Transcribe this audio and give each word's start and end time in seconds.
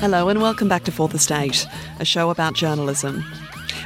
Hello 0.00 0.28
and 0.28 0.40
welcome 0.40 0.68
back 0.68 0.84
to 0.84 0.92
Fourth 0.92 1.12
Estate, 1.12 1.66
a 1.98 2.04
show 2.04 2.30
about 2.30 2.54
journalism. 2.54 3.24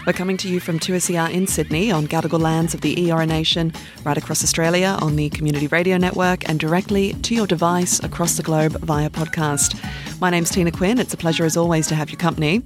We're 0.07 0.13
coming 0.13 0.37
to 0.37 0.49
you 0.49 0.61
from 0.61 0.79
2SER 0.79 1.33
in 1.33 1.47
Sydney 1.47 1.91
on 1.91 2.07
Gadigal 2.07 2.39
lands 2.39 2.75
of 2.75 2.83
the 2.83 2.95
Eora 2.97 3.27
Nation, 3.27 3.73
right 4.05 4.19
across 4.19 4.45
Australia 4.45 4.99
on 5.01 5.17
the 5.17 5.31
Community 5.31 5.69
Radio 5.69 5.97
Network, 5.97 6.47
and 6.51 6.61
directly 6.61 7.15
to 7.15 7.35
your 7.35 7.47
device 7.47 7.99
across 8.05 8.37
the 8.37 8.43
globe 8.43 8.79
via 8.81 9.09
podcast. 9.09 9.83
My 10.21 10.29
name's 10.29 10.51
Tina 10.51 10.71
Quinn. 10.71 10.99
It's 10.99 11.15
a 11.15 11.17
pleasure, 11.17 11.47
as 11.47 11.57
always, 11.57 11.87
to 11.87 11.95
have 11.95 12.11
your 12.11 12.19
company. 12.19 12.61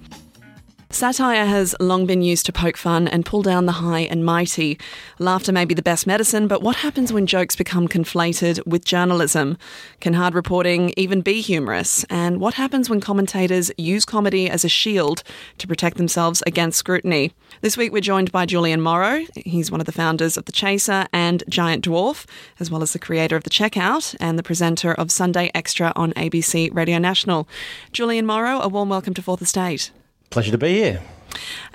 Satire 0.89 1.47
has 1.47 1.75
long 1.81 2.07
been 2.07 2.23
used 2.23 2.47
to 2.47 2.53
poke 2.53 2.77
fun 2.77 3.09
and 3.09 3.27
pull 3.27 3.43
down 3.43 3.67
the 3.67 3.73
high 3.73 4.01
and 4.01 4.25
mighty. 4.25 4.79
Laughter 5.19 5.51
may 5.51 5.65
be 5.65 5.75
the 5.75 5.83
best 5.83 6.07
medicine, 6.07 6.47
but 6.47 6.63
what 6.63 6.77
happens 6.77 7.13
when 7.13 7.27
jokes 7.27 7.57
become 7.57 7.89
conflated 7.89 8.65
with 8.65 8.85
journalism? 8.85 9.59
Can 10.01 10.15
hard 10.15 10.33
reporting 10.33 10.95
even 10.97 11.23
be 11.23 11.41
humorous? 11.41 12.05
And 12.09 12.41
what 12.41 12.55
happens 12.55 12.89
when 12.89 13.01
commentators 13.01 13.71
use 13.77 14.05
comedy 14.05 14.49
as 14.49 14.65
a 14.65 14.69
shield 14.69 15.25
to 15.59 15.67
protect 15.67 15.97
themselves 15.97 16.43
against 16.47 16.79
scrutiny? 16.79 17.33
This 17.63 17.77
week 17.77 17.93
we're 17.93 18.01
joined 18.01 18.31
by 18.31 18.47
Julian 18.47 18.81
Morrow. 18.81 19.25
He's 19.35 19.73
one 19.73 19.81
of 19.81 19.87
the 19.87 19.93
founders 19.93 20.37
of 20.37 20.45
The 20.45 20.53
Chaser 20.53 21.09
and 21.13 21.43
Giant 21.49 21.85
Dwarf, 21.85 22.27
as 22.61 22.71
well 22.71 22.83
as 22.83 22.93
the 22.93 23.01
creator 23.01 23.35
of 23.35 23.43
The 23.43 23.51
Checkout 23.51 24.15
and 24.21 24.39
the 24.39 24.43
presenter 24.45 24.95
of 24.95 25.11
Sunday 25.11 25.51
Extra 25.53 25.93
on 25.97 26.13
ABC 26.13 26.73
Radio 26.73 26.99
National. 26.99 27.49
Julian 27.93 28.25
Morrow, 28.25 28.61
a 28.61 28.69
warm 28.69 28.89
welcome 28.89 29.15
to 29.15 29.23
Fourth 29.23 29.43
Estate. 29.43 29.91
Pleasure 30.31 30.53
to 30.53 30.59
be 30.59 30.75
here. 30.75 31.03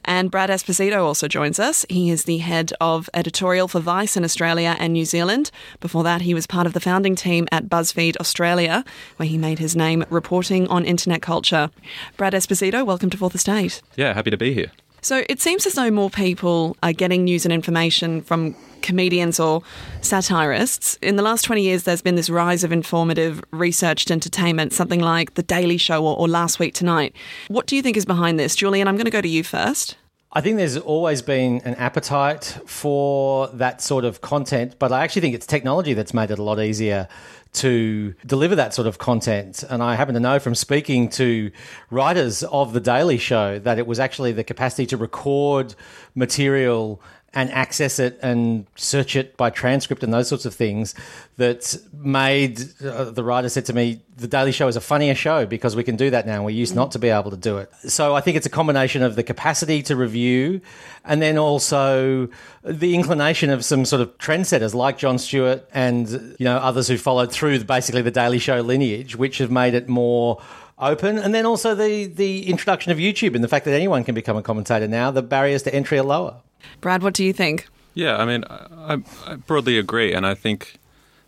And 0.04 0.32
Brad 0.32 0.50
Esposito 0.50 1.04
also 1.04 1.28
joins 1.28 1.60
us. 1.60 1.86
He 1.88 2.10
is 2.10 2.24
the 2.24 2.40
head 2.40 2.74
of 2.82 3.10
editorial 3.14 3.68
for 3.68 3.80
Vice 3.80 4.18
in 4.18 4.24
Australia 4.24 4.76
and 4.80 4.94
New 4.94 5.06
Zealand. 5.06 5.52
Before 5.80 6.04
that, 6.04 6.22
he 6.22 6.34
was 6.34 6.48
part 6.48 6.66
of 6.66 6.74
the 6.74 6.80
founding 6.80 7.16
team 7.16 7.48
at 7.52 7.70
BuzzFeed 7.70 8.18
Australia, 8.18 8.84
where 9.18 9.30
he 9.30 9.38
made 9.38 9.60
his 9.60 9.76
name 9.76 10.04
reporting 10.10 10.68
on 10.70 10.86
internet 10.86 11.22
culture. 11.22 11.70
Brad 12.18 12.34
Esposito, 12.34 12.86
welcome 12.86 13.10
to 13.12 13.18
Fourth 13.18 13.36
Estate. 13.36 13.82
Yeah, 13.96 14.14
happy 14.14 14.32
to 14.32 14.38
be 14.38 14.54
here. 14.54 14.72
So 15.02 15.24
it 15.30 15.42
seems 15.42 15.66
as 15.66 15.74
though 15.74 15.92
more 15.92 16.10
people 16.10 16.78
are 16.84 16.94
getting 16.94 17.24
news 17.24 17.46
and 17.46 17.54
information 17.54 18.22
from 18.22 18.56
comedians 18.82 19.40
or 19.40 19.64
satirists. 20.02 20.98
In 21.02 21.16
the 21.16 21.24
last 21.24 21.44
20 21.44 21.62
years, 21.62 21.84
there's 21.84 22.02
been 22.02 22.16
this 22.16 22.30
rise 22.30 22.64
of 22.64 22.72
informative, 22.72 23.44
researched 23.52 24.12
entertainment, 24.12 24.74
something 24.74 25.00
like 25.00 25.36
The 25.36 25.44
Daily 25.44 25.78
Show 25.78 26.06
or, 26.06 26.18
or 26.18 26.28
Last 26.28 26.60
Week 26.60 26.74
Tonight. 26.74 27.16
What 27.48 27.68
do 27.68 27.76
you 27.76 27.82
think 27.82 27.98
is 27.98 28.06
behind 28.06 28.40
this? 28.40 28.56
Julian, 28.56 28.88
I'm 28.88 28.96
going 28.96 29.06
to 29.06 29.12
go 29.12 29.22
to 29.22 29.28
you 29.28 29.44
first. 29.44 29.98
I 30.34 30.40
think 30.40 30.56
there's 30.56 30.78
always 30.78 31.22
been 31.22 31.60
an 31.66 31.76
appetite 31.76 32.58
for 32.66 33.48
that 33.50 33.82
sort 33.82 34.06
of 34.06 34.22
content, 34.22 34.76
but 34.80 34.94
I 34.94 35.04
actually 35.04 35.24
think 35.24 35.36
it's 35.36 35.46
technology 35.46 35.94
that's 35.94 36.14
made 36.14 36.32
it 36.32 36.40
a 36.40 36.44
lot 36.44 36.58
easier 36.58 37.10
to 37.54 38.14
deliver 38.26 38.56
that 38.56 38.74
sort 38.74 38.88
of 38.88 38.98
content. 38.98 39.64
And 39.70 39.84
I 39.84 39.96
happen 39.96 40.14
to 40.14 40.22
know 40.22 40.40
from 40.40 40.56
speaking 40.56 41.10
to 41.10 41.52
writers 41.90 42.44
of 42.44 42.72
The 42.72 42.80
Daily 42.80 43.18
Show 43.18 43.60
that 43.60 43.78
it 43.78 43.86
was 43.86 44.00
actually 44.00 44.32
the 44.32 44.46
capacity 44.46 44.86
to 44.88 44.96
record 44.98 45.76
material 46.16 47.02
and 47.34 47.50
access 47.52 47.98
it 47.98 48.20
and 48.22 48.66
search 48.76 49.16
it 49.16 49.38
by 49.38 49.50
transcript 49.50 50.04
and 50.04 50.14
those 50.14 50.28
sorts 50.28 50.46
of 50.46 50.54
things 50.54 50.94
that 51.38 51.78
made 51.94 52.62
uh, 52.84 53.06
the 53.06 53.24
writer 53.24 53.48
said 53.48 53.66
to 53.66 53.74
me 53.74 54.02
the 54.18 54.28
daily 54.28 54.52
show 54.52 54.68
is 54.68 54.76
a 54.76 54.82
funnier 54.82 55.16
show 55.16 55.46
because 55.46 55.76
we 55.76 55.84
can 55.84 55.96
do 55.96 56.10
that 56.10 56.28
now 56.28 56.44
we 56.44 56.54
used 56.54 56.76
not 56.76 56.92
to 56.92 57.00
be 57.00 57.08
able 57.08 57.32
to 57.32 57.38
do 57.38 57.58
it. 57.58 57.72
So 57.88 58.16
i 58.16 58.22
think 58.22 58.36
it's 58.36 58.46
a 58.46 58.50
combination 58.50 59.02
of 59.02 59.16
the 59.16 59.24
capacity 59.24 59.82
to 59.84 59.96
review 59.96 60.60
and 61.06 61.22
then 61.22 61.38
also 61.38 62.28
the 62.64 62.94
inclination 62.96 63.50
of 63.50 63.64
some 63.64 63.86
sort 63.86 64.02
of 64.02 64.18
trendsetters 64.18 64.74
like 64.74 64.98
jon 64.98 65.18
stewart 65.18 65.68
and 65.74 66.10
you 66.38 66.44
know 66.44 66.58
others 66.58 66.90
who 66.90 66.98
followed 66.98 67.32
through 67.32 67.64
basically 67.64 68.02
the 68.02 68.12
daily 68.12 68.40
show 68.40 68.60
lineage 68.60 69.16
which 69.16 69.38
have 69.38 69.52
made 69.52 69.74
it 69.74 69.88
more 69.88 70.42
open. 70.80 71.18
And 71.20 71.34
then 71.34 71.46
also 71.46 71.76
the 71.76 72.08
the 72.08 72.50
introduction 72.50 72.92
of 72.92 72.98
youtube 72.98 73.36
and 73.36 73.44
the 73.44 73.48
fact 73.48 73.64
that 73.66 73.74
anyone 73.74 74.04
can 74.04 74.16
become 74.16 74.36
a 74.36 74.44
commentator 74.44 74.88
now 74.88 75.12
the 75.12 75.22
barriers 75.22 75.64
to 75.64 75.74
entry 75.74 75.98
are 75.98 76.04
lower 76.04 76.42
Brad, 76.80 77.04
what 77.04 77.14
do 77.14 77.24
you 77.24 77.34
think? 77.34 77.68
Yeah, 77.94 78.18
I 78.18 78.26
mean, 78.26 78.44
I, 78.50 78.98
I, 79.26 79.36
broadly 79.36 79.78
agree. 79.78 80.14
And 80.14 80.26
I 80.26 80.34
think 80.34 80.78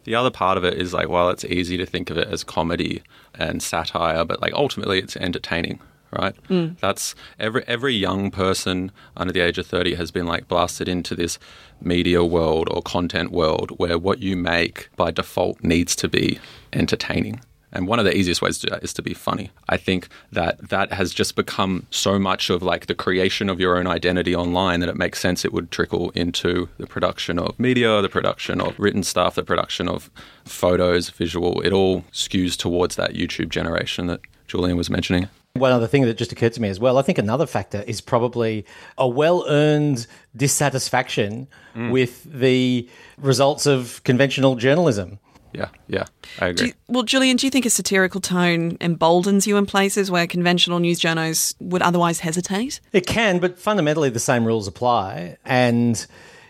the 0.06 0.16
other 0.16 0.32
part 0.32 0.58
of 0.58 0.64
it 0.64 0.76
is 0.76 0.94
like, 0.94 1.10
while 1.10 1.30
it's 1.30 1.46
easy 1.46 1.78
to 1.78 1.86
think 1.86 2.10
of 2.10 2.18
it 2.18 2.28
as 2.28 2.44
comedy 2.44 3.04
and 3.36 3.62
satire, 3.62 4.24
but 4.26 4.42
like 4.42 4.54
ultimately 4.54 5.00
it's 5.00 5.18
entertaining, 5.18 5.80
right? 6.12 6.36
Mm. 6.48 6.80
That's 6.80 7.16
every 7.40 7.64
every 7.68 7.94
young 7.94 8.32
person 8.32 8.92
under 9.18 9.34
the 9.34 9.42
age 9.42 9.58
of 9.58 9.66
30 9.66 9.96
has 9.96 10.12
been 10.12 10.26
like 10.26 10.48
blasted 10.48 10.88
into 10.88 11.16
this 11.16 11.38
media 11.82 12.24
world 12.24 12.70
or 12.72 12.82
content 12.82 13.32
world 13.32 13.72
where 13.78 13.98
what 13.98 14.20
you 14.20 14.38
make 14.38 14.90
by 14.96 15.12
default 15.12 15.64
needs 15.64 15.96
to 15.98 16.08
be 16.08 16.40
entertaining. 16.72 17.42
And 17.74 17.88
one 17.88 18.00
of 18.00 18.06
the 18.06 18.16
easiest 18.16 18.42
ways 18.42 18.60
to 18.60 18.68
do 18.68 18.72
that 18.72 18.84
is 18.84 18.94
to 18.94 19.02
be 19.02 19.14
funny. 19.14 19.50
I 19.68 19.78
think 19.78 20.08
that 20.32 20.70
that 20.70 20.94
has 20.94 21.12
just 21.14 21.36
become 21.36 21.88
so 21.90 22.20
much 22.20 22.50
of 22.50 22.62
like 22.62 22.86
the 22.86 22.96
creation 22.96 23.50
of 23.50 23.60
your 23.60 23.78
own 23.78 23.88
identity 23.88 24.36
online 24.36 24.80
that 24.80 24.90
it 24.90 24.96
makes 24.96 25.20
sense 25.20 25.44
it 25.44 25.52
would 25.52 25.72
trickle 25.72 26.12
into 26.12 26.70
the 26.78 26.88
production 26.88 27.40
of 27.40 27.60
media, 27.60 28.02
the 28.02 28.10
production 28.10 28.62
of 28.62 28.80
written 28.80 29.04
stuff, 29.04 29.36
the 29.36 29.44
production 29.44 29.90
of 29.90 30.12
photos, 30.46 31.10
visual. 31.10 31.62
It 31.62 31.74
all 31.74 32.02
skews 32.14 32.56
towards 32.56 32.96
that 32.96 33.14
YouTube 33.14 33.50
generation 33.50 34.08
that 34.08 34.22
Julian 34.48 34.78
was 34.78 34.90
mentioning. 34.90 35.28
One 35.56 35.72
other 35.72 35.88
thing 35.88 36.04
that 36.04 36.18
just 36.18 36.32
occurred 36.32 36.54
to 36.54 36.62
me 36.62 36.70
as 36.70 36.80
well, 36.80 36.98
I 36.98 37.04
think 37.04 37.18
another 37.18 37.46
factor 37.46 37.84
is 37.86 38.02
probably 38.02 38.66
a 38.98 39.08
well 39.08 39.46
earned 39.48 40.08
dissatisfaction 40.36 41.48
mm. 41.76 41.92
with 41.92 42.24
the 42.24 42.90
results 43.18 43.66
of 43.66 44.04
conventional 44.04 44.56
journalism 44.56 45.20
yeah, 45.54 45.70
yeah, 45.88 46.06
I 46.40 46.48
agree. 46.48 46.68
You, 46.68 46.74
well, 46.88 47.04
Julian, 47.04 47.38
do 47.38 47.46
you 47.46 47.52
think 47.52 47.66
a 47.66 47.70
satirical 47.70 48.20
tone 48.20 48.78
emboldens 48.82 49.48
you 49.48 49.58
in 49.58 49.66
places 49.66 50.10
where 50.10 50.28
conventional 50.28 50.80
news 50.80 51.00
journos 51.00 51.56
would 51.60 51.82
otherwise 51.82 52.20
hesitate? 52.20 52.82
It 52.92 53.06
can, 53.06 53.40
but 53.40 53.60
fundamentally 53.60 54.10
the 54.10 54.20
same 54.20 54.46
rules 54.46 54.68
apply, 54.68 55.38
and 55.46 56.06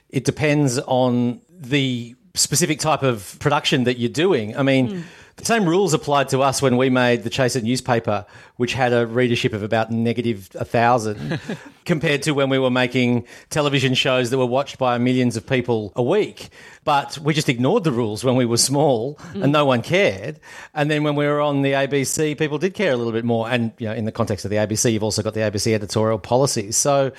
it 0.09 0.23
depends 0.23 0.79
on 0.79 1.41
the 1.49 2.15
specific 2.33 2.79
type 2.79 3.03
of 3.03 3.37
production 3.39 3.83
that 3.83 3.99
you're 3.99 4.09
doing. 4.09 4.55
I 4.57 4.63
mean. 4.63 4.89
Mm. 4.89 5.03
The 5.35 5.45
same 5.45 5.65
rules 5.67 5.95
applied 5.95 6.29
to 6.29 6.43
us 6.43 6.61
when 6.61 6.77
we 6.77 6.91
made 6.91 7.23
the 7.23 7.29
Chaser 7.31 7.59
newspaper, 7.59 8.23
which 8.57 8.73
had 8.73 8.93
a 8.93 9.07
readership 9.07 9.51
of 9.53 9.63
about 9.63 9.89
negative 9.89 10.51
a 10.53 10.63
thousand, 10.63 11.39
compared 11.85 12.21
to 12.23 12.31
when 12.31 12.49
we 12.49 12.59
were 12.59 12.71
making 12.71 13.25
television 13.49 13.93
shows 13.93 14.29
that 14.29 14.37
were 14.37 14.45
watched 14.45 14.77
by 14.77 14.97
millions 14.97 15.35
of 15.35 15.45
people 15.45 15.91
a 15.95 16.03
week. 16.03 16.49
But 16.83 17.17
we 17.19 17.33
just 17.33 17.47
ignored 17.47 17.85
the 17.85 17.91
rules 17.91 18.23
when 18.23 18.35
we 18.35 18.45
were 18.45 18.57
small 18.57 19.17
and 19.33 19.51
no 19.51 19.65
one 19.65 19.81
cared. 19.81 20.39
And 20.73 20.91
then 20.91 21.03
when 21.03 21.15
we 21.15 21.25
were 21.25 21.39
on 21.39 21.61
the 21.61 21.71
ABC, 21.71 22.37
people 22.37 22.57
did 22.57 22.73
care 22.73 22.91
a 22.91 22.97
little 22.97 23.13
bit 23.13 23.23
more. 23.23 23.49
And, 23.49 23.71
you 23.77 23.87
know, 23.87 23.93
in 23.93 24.03
the 24.05 24.11
context 24.11 24.43
of 24.43 24.51
the 24.51 24.57
ABC, 24.57 24.91
you've 24.91 25.03
also 25.03 25.21
got 25.21 25.33
the 25.33 25.39
ABC 25.39 25.73
editorial 25.73 26.19
policies. 26.19 26.75
So 26.75 27.11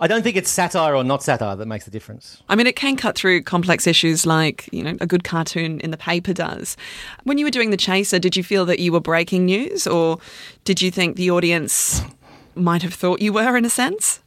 I 0.00 0.08
don't 0.08 0.22
think 0.22 0.36
it's 0.36 0.50
satire 0.50 0.96
or 0.96 1.04
not 1.04 1.22
satire 1.22 1.54
that 1.54 1.66
makes 1.66 1.84
the 1.84 1.92
difference. 1.92 2.42
I 2.48 2.56
mean, 2.56 2.66
it 2.66 2.74
can 2.74 2.96
cut 2.96 3.14
through 3.14 3.42
complex 3.42 3.86
issues 3.86 4.26
like, 4.26 4.68
you 4.72 4.82
know, 4.82 4.96
a 5.00 5.06
good 5.06 5.22
cartoon 5.22 5.78
in 5.80 5.92
the 5.92 5.96
paper 5.96 6.32
does. 6.32 6.76
When 7.22 7.38
you 7.38 7.44
were 7.44 7.50
doing 7.50 7.70
The 7.70 7.76
Chaser, 7.76 8.18
did 8.18 8.36
you 8.36 8.42
feel 8.42 8.64
that 8.66 8.80
you 8.80 8.92
were 8.92 9.00
breaking 9.00 9.44
news 9.44 9.86
or 9.86 10.18
did 10.64 10.82
you 10.82 10.90
think 10.90 11.16
the 11.16 11.30
audience 11.30 12.02
might 12.54 12.82
have 12.82 12.94
thought 12.94 13.20
you 13.20 13.32
were 13.32 13.56
in 13.56 13.64
a 13.64 13.70
sense? 13.70 14.20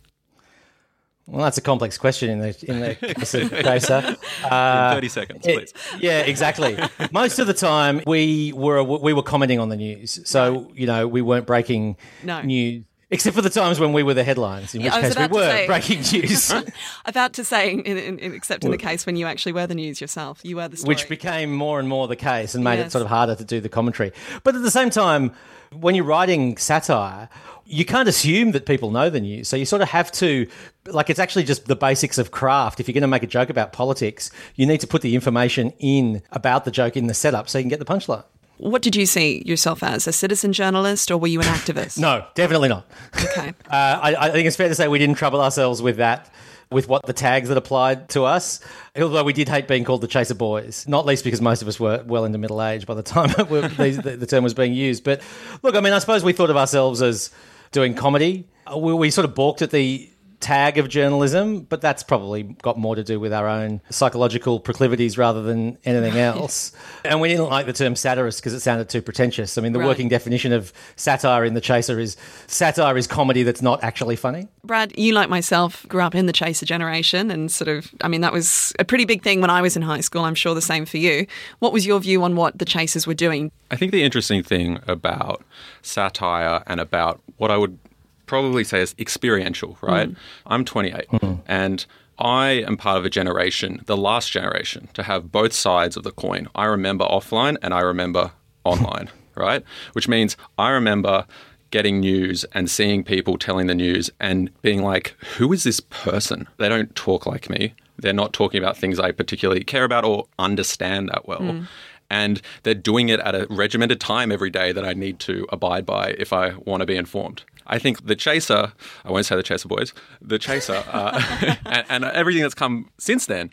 Well, 1.27 1.43
that's 1.43 1.57
a 1.57 1.61
complex 1.61 1.97
question 1.97 2.29
in 2.29 2.39
the 2.39 2.65
in 2.67 2.79
the 2.81 2.95
case 3.15 3.33
of 3.33 3.49
Chaser. 3.49 4.15
In 4.43 4.45
uh, 4.51 4.91
30 4.93 5.07
seconds, 5.09 5.39
please. 5.43 5.73
Yeah, 5.99 6.19
exactly. 6.19 6.77
Most 7.11 7.39
of 7.39 7.47
the 7.47 7.53
time, 7.55 8.01
we 8.05 8.53
were 8.53 8.83
we 8.83 9.11
were 9.11 9.23
commenting 9.23 9.59
on 9.59 9.69
the 9.69 9.75
news, 9.75 10.19
so 10.29 10.71
you 10.75 10.85
know 10.85 11.07
we 11.07 11.23
weren't 11.23 11.47
breaking 11.47 11.97
No. 12.23 12.41
news, 12.43 12.83
except 13.11 13.35
for 13.35 13.41
the 13.41 13.49
times 13.49 13.79
when 13.79 13.93
we 13.93 14.03
were 14.03 14.13
the 14.13 14.23
headlines, 14.23 14.73
in 14.75 14.81
Yeah, 14.81 14.95
which 14.95 15.15
case 15.15 15.29
we 15.29 15.35
were 15.37 15.49
say- 15.49 15.67
breaking 15.67 16.01
news, 16.11 16.53
About 17.05 17.33
to 17.33 17.43
say, 17.43 17.71
in, 17.71 17.81
in, 17.81 18.19
in, 18.19 18.33
except 18.33 18.63
in 18.63 18.71
the 18.71 18.77
case 18.77 19.05
when 19.05 19.15
you 19.15 19.25
actually 19.25 19.53
were 19.53 19.67
the 19.67 19.75
news 19.75 20.01
yourself, 20.01 20.39
you 20.43 20.55
were 20.57 20.67
the 20.67 20.77
story. 20.77 20.89
which 20.89 21.07
became 21.09 21.53
more 21.53 21.79
and 21.79 21.87
more 21.87 22.07
the 22.07 22.15
case 22.15 22.55
and 22.55 22.63
made 22.63 22.79
it 22.79 22.91
sort 22.91 23.01
of 23.01 23.07
harder 23.09 23.35
to 23.35 23.43
do 23.43 23.59
the 23.61 23.69
commentary. 23.69 24.11
But 24.43 24.55
at 24.55 24.61
the 24.61 24.71
same 24.71 24.89
time, 24.89 25.31
when 25.71 25.95
you're 25.95 26.05
writing 26.05 26.57
satire. 26.57 27.29
You 27.67 27.83
can't 27.83 28.07
assume 28.07 28.51
that 28.51 28.67
people 28.67 28.91
know 28.91 29.09
the 29.09 29.19
news. 29.19 29.47
So 29.49 29.57
you 29.57 29.65
sort 29.65 29.81
of 29.81 29.89
have 29.89 30.11
to, 30.11 30.47
like, 30.85 31.09
it's 31.09 31.17
actually 31.19 31.45
just 31.45 31.65
the 31.65 31.75
basics 31.75 32.19
of 32.19 32.29
craft. 32.29 32.79
If 32.79 32.87
you're 32.87 32.93
going 32.93 33.01
to 33.01 33.07
make 33.07 33.23
a 33.23 33.27
joke 33.27 33.49
about 33.49 33.73
politics, 33.73 34.29
you 34.53 34.67
need 34.67 34.81
to 34.81 34.87
put 34.87 35.01
the 35.01 35.15
information 35.15 35.73
in 35.79 36.21
about 36.31 36.65
the 36.65 36.69
joke 36.69 36.95
in 36.95 37.07
the 37.07 37.15
setup 37.15 37.49
so 37.49 37.57
you 37.57 37.63
can 37.63 37.69
get 37.69 37.79
the 37.79 37.85
punchline. 37.85 38.23
What 38.57 38.81
did 38.81 38.95
you 38.95 39.05
see 39.05 39.43
yourself 39.45 39.83
as? 39.83 40.07
A 40.07 40.13
citizen 40.13 40.53
journalist 40.53 41.11
or 41.11 41.17
were 41.17 41.27
you 41.27 41.39
an 41.41 41.47
activist? 41.47 41.97
No, 41.99 42.25
definitely 42.35 42.69
not. 42.69 42.85
Okay. 43.23 43.53
Uh, 43.69 43.99
I, 44.01 44.15
I 44.27 44.29
think 44.31 44.47
it's 44.47 44.55
fair 44.55 44.69
to 44.69 44.75
say 44.75 44.87
we 44.87 44.99
didn't 44.99 45.15
trouble 45.15 45.41
ourselves 45.41 45.81
with 45.81 45.97
that, 45.97 46.31
with 46.71 46.87
what 46.87 47.05
the 47.05 47.13
tags 47.13 47.49
that 47.49 47.57
applied 47.57 48.09
to 48.09 48.23
us. 48.23 48.59
Although 48.99 49.23
we 49.23 49.33
did 49.33 49.49
hate 49.49 49.67
being 49.67 49.83
called 49.83 50.01
the 50.01 50.07
Chaser 50.07 50.35
Boys, 50.35 50.85
not 50.87 51.05
least 51.05 51.23
because 51.23 51.41
most 51.41 51.61
of 51.61 51.67
us 51.67 51.79
were 51.79 52.03
well 52.05 52.23
into 52.25 52.37
middle 52.37 52.61
age 52.63 52.85
by 52.85 52.93
the 52.93 53.03
time 53.03 53.29
it 53.37 53.49
were- 53.49 53.67
these- 53.67 53.97
the, 53.97 54.15
the 54.17 54.25
term 54.25 54.43
was 54.43 54.53
being 54.53 54.73
used. 54.73 55.03
But 55.03 55.21
look, 55.63 55.75
I 55.75 55.81
mean, 55.81 55.93
I 55.93 55.99
suppose 55.99 56.23
we 56.23 56.31
thought 56.33 56.49
of 56.49 56.57
ourselves 56.57 57.01
as 57.01 57.31
doing 57.71 57.93
comedy. 57.95 58.47
Uh, 58.71 58.77
We, 58.77 58.93
we 58.93 59.09
sort 59.11 59.25
of 59.25 59.35
balked 59.35 59.61
at 59.61 59.71
the 59.71 60.09
tag 60.45 60.77
of 60.77 60.87
journalism, 60.87 61.61
but 61.61 61.81
that's 61.81 62.03
probably 62.03 62.43
got 62.43 62.77
more 62.77 62.93
to 62.95 63.03
do 63.03 63.19
with 63.19 63.33
our 63.33 63.47
own 63.47 63.81
psychological 63.89 64.59
proclivities 64.59 65.17
rather 65.17 65.41
than 65.41 65.75
anything 65.85 66.19
else. 66.19 66.71
and 67.03 67.19
we 67.19 67.29
didn't 67.29 67.49
like 67.49 67.65
the 67.65 67.73
term 67.73 67.95
satirist 67.95 68.41
because 68.41 68.53
it 68.53 68.59
sounded 68.59 68.87
too 68.87 69.01
pretentious. 69.01 69.57
I 69.57 69.61
mean, 69.61 69.73
the 69.73 69.79
Right. 69.79 69.87
working 69.87 70.07
definition 70.07 70.53
of 70.53 70.71
satire 70.97 71.45
in 71.45 71.55
the 71.55 71.61
Chaser 71.61 71.99
is 71.99 72.15
satire 72.45 72.95
is 72.95 73.07
comedy 73.07 73.41
that's 73.41 73.63
not 73.63 73.83
actually 73.83 74.15
funny. 74.15 74.47
Brad, 74.63 74.93
you 74.95 75.13
like 75.13 75.29
myself 75.29 75.83
grew 75.87 76.01
up 76.01 76.13
in 76.13 76.27
the 76.27 76.33
chaser 76.33 76.65
generation 76.65 77.31
and 77.31 77.51
sort 77.51 77.67
of, 77.67 77.91
I 78.01 78.07
mean, 78.07 78.21
that 78.21 78.31
was 78.31 78.71
a 78.77 78.85
pretty 78.85 79.05
big 79.05 79.23
thing 79.23 79.41
when 79.41 79.49
I 79.49 79.63
was 79.63 79.75
in 79.75 79.81
high 79.81 80.01
school. 80.01 80.25
I'm 80.25 80.35
sure 80.35 80.53
the 80.53 80.61
same 80.61 80.85
for 80.85 80.97
you. 80.97 81.25
What 81.59 81.73
was 81.73 81.87
your 81.87 81.99
view 81.99 82.23
on 82.23 82.35
what 82.35 82.59
the 82.59 82.65
chasers 82.65 83.07
were 83.07 83.13
doing? 83.15 83.51
I 83.71 83.77
think 83.77 83.91
the 83.91 84.03
interesting 84.03 84.43
thing 84.43 84.79
about 84.87 85.43
satire 85.81 86.63
and 86.67 86.79
about 86.79 87.21
what 87.37 87.49
I 87.51 87.57
would 87.57 87.77
probably 88.25 88.63
say 88.63 88.81
is 88.81 88.95
experiential, 88.99 89.77
right? 89.81 90.09
Mm. 90.09 90.15
I'm 90.47 90.65
28 90.65 91.09
mm. 91.09 91.41
and 91.47 91.85
I 92.17 92.63
am 92.67 92.77
part 92.77 92.97
of 92.97 93.05
a 93.05 93.09
generation, 93.09 93.81
the 93.85 93.97
last 93.97 94.31
generation, 94.31 94.87
to 94.93 95.03
have 95.03 95.31
both 95.31 95.53
sides 95.53 95.97
of 95.97 96.03
the 96.03 96.11
coin. 96.11 96.47
I 96.55 96.65
remember 96.65 97.05
offline 97.05 97.57
and 97.61 97.73
I 97.73 97.81
remember 97.81 98.31
online, 98.63 99.09
right? 99.35 99.63
Which 99.93 100.07
means 100.07 100.37
I 100.57 100.69
remember 100.69 101.25
getting 101.71 101.99
news 101.99 102.45
and 102.53 102.69
seeing 102.69 103.03
people 103.03 103.37
telling 103.37 103.67
the 103.67 103.75
news 103.75 104.09
and 104.19 104.49
being 104.61 104.81
like, 104.81 105.15
who 105.37 105.51
is 105.51 105.63
this 105.63 105.81
person? 105.81 106.47
They 106.57 106.69
don't 106.69 106.95
talk 106.95 107.25
like 107.25 107.49
me. 107.49 107.73
They're 107.97 108.13
not 108.13 108.33
talking 108.33 108.61
about 108.61 108.77
things 108.77 108.99
I 108.99 109.11
particularly 109.11 109.63
care 109.63 109.83
about 109.83 110.05
or 110.05 110.27
understand 110.37 111.09
that 111.09 111.27
well 111.27 111.39
mm. 111.39 111.67
and 112.09 112.41
they're 112.63 112.73
doing 112.73 113.09
it 113.09 113.19
at 113.21 113.35
a 113.35 113.47
regimented 113.49 113.99
time 113.99 114.31
every 114.31 114.49
day 114.49 114.71
that 114.71 114.85
I 114.85 114.93
need 114.93 115.19
to 115.21 115.47
abide 115.49 115.85
by 115.85 116.09
if 116.17 116.33
I 116.33 116.55
want 116.65 116.81
to 116.81 116.85
be 116.85 116.97
informed. 116.97 117.43
I 117.67 117.79
think 117.79 118.05
the 118.05 118.15
Chaser, 118.15 118.73
I 119.03 119.11
won't 119.11 119.25
say 119.25 119.35
the 119.35 119.43
Chaser 119.43 119.67
boys, 119.67 119.93
the 120.21 120.39
Chaser, 120.39 120.83
uh, 120.87 121.21
and, 121.65 121.85
and 121.89 122.05
everything 122.05 122.41
that's 122.43 122.53
come 122.53 122.89
since 122.97 123.25
then 123.25 123.51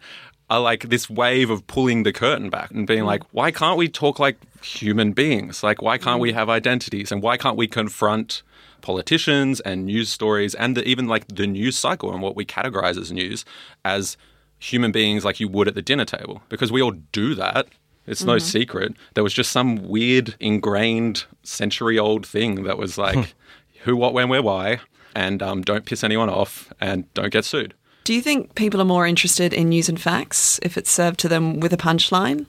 are 0.51 0.61
like 0.61 0.89
this 0.91 1.09
wave 1.09 1.49
of 1.49 1.67
pulling 1.67 2.03
the 2.03 2.13
curtain 2.13 2.51
back 2.51 2.71
and 2.71 2.87
being 2.87 3.05
mm. 3.05 3.07
like, 3.07 3.23
why 3.33 3.51
can't 3.51 3.79
we 3.79 3.89
talk 3.89 4.19
like 4.19 4.37
human 4.63 5.13
beings? 5.13 5.63
Like, 5.63 5.81
why 5.81 5.97
can't 5.97 6.21
we 6.21 6.31
mm. 6.31 6.35
have 6.35 6.51
identities? 6.51 7.11
And 7.11 7.23
why 7.23 7.37
can't 7.37 7.57
we 7.57 7.67
confront 7.67 8.43
politicians 8.83 9.61
and 9.61 9.87
news 9.87 10.11
stories 10.11 10.55
and 10.55 10.77
the, 10.77 10.87
even 10.87 11.07
like 11.07 11.27
the 11.29 11.47
news 11.47 11.79
cycle 11.79 12.13
and 12.13 12.21
what 12.21 12.37
we 12.37 12.45
categorize 12.45 12.99
as 12.99 13.11
news 13.11 13.45
as 13.85 14.17
human 14.59 14.93
beings 14.93 15.25
like 15.25 15.41
you 15.41 15.49
would 15.49 15.69
at 15.69 15.75
the 15.75 15.83
dinner 15.83 16.05
table? 16.05 16.43
Because 16.51 16.71
we 16.71 16.83
all 16.83 16.93
do 17.13 17.35
that. 17.35 17.69
It's 18.07 18.25
no 18.25 18.35
mm-hmm. 18.35 18.45
secret. 18.45 18.95
There 19.15 19.25
was 19.25 19.33
just 19.33 19.53
some 19.53 19.89
weird, 19.89 20.35
ingrained, 20.41 21.25
century 21.45 21.99
old 21.99 22.27
thing 22.27 22.65
that 22.65 22.77
was 22.77 22.99
like 22.99 23.35
who, 23.85 23.97
what, 23.97 24.15
when, 24.15 24.29
where, 24.29 24.43
why, 24.43 24.81
and 25.15 25.43
um, 25.43 25.63
don't 25.63 25.85
piss 25.85 26.03
anyone 26.05 26.29
off 26.31 26.73
and 26.81 27.13
don't 27.15 27.33
get 27.33 27.45
sued. 27.45 27.75
Do 28.05 28.13
you 28.15 28.21
think 28.21 28.55
people 28.57 28.81
are 28.81 28.85
more 28.87 29.07
interested 29.07 29.53
in 29.53 29.69
news 29.69 29.89
and 29.89 30.01
facts 30.01 30.59
if 30.63 30.77
it's 30.77 30.91
served 30.91 31.21
to 31.21 31.29
them 31.29 31.61
with 31.61 31.73
a 31.73 31.77
punchline? 31.77 32.47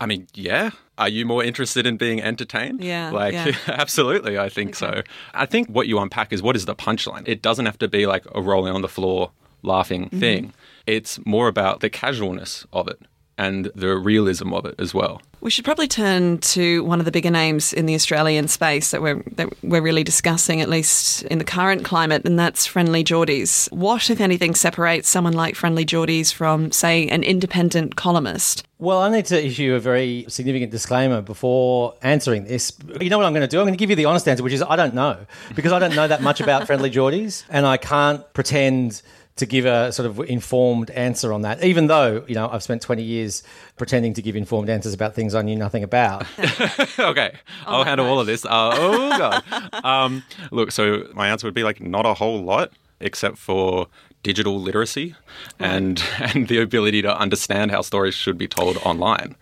I 0.00 0.06
mean, 0.06 0.26
yeah. 0.34 0.70
Are 0.98 1.08
you 1.08 1.24
more 1.26 1.42
interested 1.42 1.86
in 1.86 1.96
being 1.96 2.20
entertained? 2.22 2.82
Yeah, 2.84 3.10
Like, 3.10 3.32
yeah. 3.32 3.52
absolutely. 3.68 4.38
I 4.38 4.48
think 4.48 4.74
so. 4.76 5.02
I 5.34 5.46
think 5.46 5.68
what 5.68 5.88
you 5.88 5.98
unpack 5.98 6.32
is 6.32 6.42
what 6.42 6.54
is 6.54 6.66
the 6.66 6.74
punchline? 6.76 7.26
It 7.26 7.42
doesn't 7.42 7.66
have 7.66 7.78
to 7.78 7.88
be 7.88 8.06
like 8.06 8.24
a 8.34 8.40
rolling 8.42 8.74
on 8.74 8.82
the 8.82 8.88
floor 8.88 9.30
laughing 9.62 10.04
Mm-hmm. 10.06 10.20
thing. 10.20 10.52
It's 10.86 11.24
more 11.24 11.48
about 11.48 11.80
the 11.80 11.88
casualness 11.90 12.66
of 12.72 12.88
it 12.88 13.00
and 13.38 13.66
the 13.74 13.96
realism 13.96 14.52
of 14.52 14.64
it 14.66 14.74
as 14.78 14.92
well. 14.94 15.20
We 15.40 15.50
should 15.50 15.64
probably 15.64 15.88
turn 15.88 16.38
to 16.38 16.84
one 16.84 17.00
of 17.00 17.04
the 17.04 17.10
bigger 17.10 17.30
names 17.30 17.72
in 17.72 17.86
the 17.86 17.96
Australian 17.96 18.46
space 18.46 18.92
that 18.92 19.02
we're 19.02 19.24
that 19.32 19.48
we're 19.64 19.82
really 19.82 20.04
discussing, 20.04 20.60
at 20.60 20.68
least 20.68 21.24
in 21.24 21.38
the 21.38 21.44
current 21.44 21.84
climate, 21.84 22.24
and 22.24 22.38
that's 22.38 22.64
Friendly 22.64 23.02
Jordies. 23.02 23.70
What, 23.72 24.08
if 24.08 24.20
anything, 24.20 24.54
separates 24.54 25.08
someone 25.08 25.32
like 25.32 25.56
Friendly 25.56 25.84
Jordies 25.84 26.32
from, 26.32 26.70
say, 26.70 27.08
an 27.08 27.24
independent 27.24 27.96
columnist? 27.96 28.64
Well, 28.78 29.00
I 29.00 29.08
need 29.10 29.26
to 29.26 29.44
issue 29.44 29.74
a 29.74 29.80
very 29.80 30.26
significant 30.28 30.70
disclaimer 30.70 31.22
before 31.22 31.94
answering 32.02 32.44
this. 32.44 32.72
You 33.00 33.10
know 33.10 33.18
what 33.18 33.26
I'm 33.26 33.32
going 33.32 33.42
to 33.42 33.48
do? 33.48 33.58
I'm 33.58 33.64
going 33.64 33.74
to 33.74 33.78
give 33.78 33.90
you 33.90 33.96
the 33.96 34.04
honest 34.04 34.28
answer, 34.28 34.44
which 34.44 34.52
is 34.52 34.62
I 34.62 34.76
don't 34.76 34.94
know, 34.94 35.26
because 35.56 35.72
I 35.72 35.80
don't 35.80 35.96
know 35.96 36.06
that 36.06 36.22
much 36.22 36.40
about 36.40 36.66
Friendly 36.66 36.90
Jordies, 36.90 37.44
and 37.48 37.66
I 37.66 37.78
can't 37.78 38.32
pretend 38.32 39.02
to 39.36 39.46
give 39.46 39.64
a 39.64 39.90
sort 39.92 40.06
of 40.06 40.20
informed 40.20 40.90
answer 40.90 41.32
on 41.32 41.42
that, 41.42 41.64
even 41.64 41.86
though, 41.86 42.24
you 42.26 42.34
know, 42.34 42.48
I've 42.50 42.62
spent 42.62 42.82
20 42.82 43.02
years 43.02 43.42
pretending 43.76 44.12
to 44.14 44.22
give 44.22 44.36
informed 44.36 44.68
answers 44.68 44.92
about 44.92 45.14
things 45.14 45.34
I 45.34 45.42
knew 45.42 45.56
nothing 45.56 45.82
about. 45.82 46.26
okay, 46.98 47.36
I'll 47.66 47.84
handle 47.84 48.06
all 48.06 48.20
of 48.20 48.26
this. 48.26 48.44
Uh, 48.44 48.70
oh 48.74 49.18
god. 49.18 49.84
Um, 49.84 50.22
look, 50.50 50.70
so 50.70 51.08
my 51.14 51.28
answer 51.28 51.46
would 51.46 51.54
be 51.54 51.64
like 51.64 51.80
not 51.80 52.04
a 52.04 52.14
whole 52.14 52.42
lot, 52.42 52.72
except 53.00 53.38
for 53.38 53.88
digital 54.22 54.60
literacy 54.60 55.16
and 55.58 56.04
and 56.20 56.46
the 56.46 56.60
ability 56.60 57.02
to 57.02 57.18
understand 57.18 57.72
how 57.72 57.80
stories 57.80 58.14
should 58.14 58.38
be 58.38 58.46
told 58.46 58.76
online. 58.78 59.34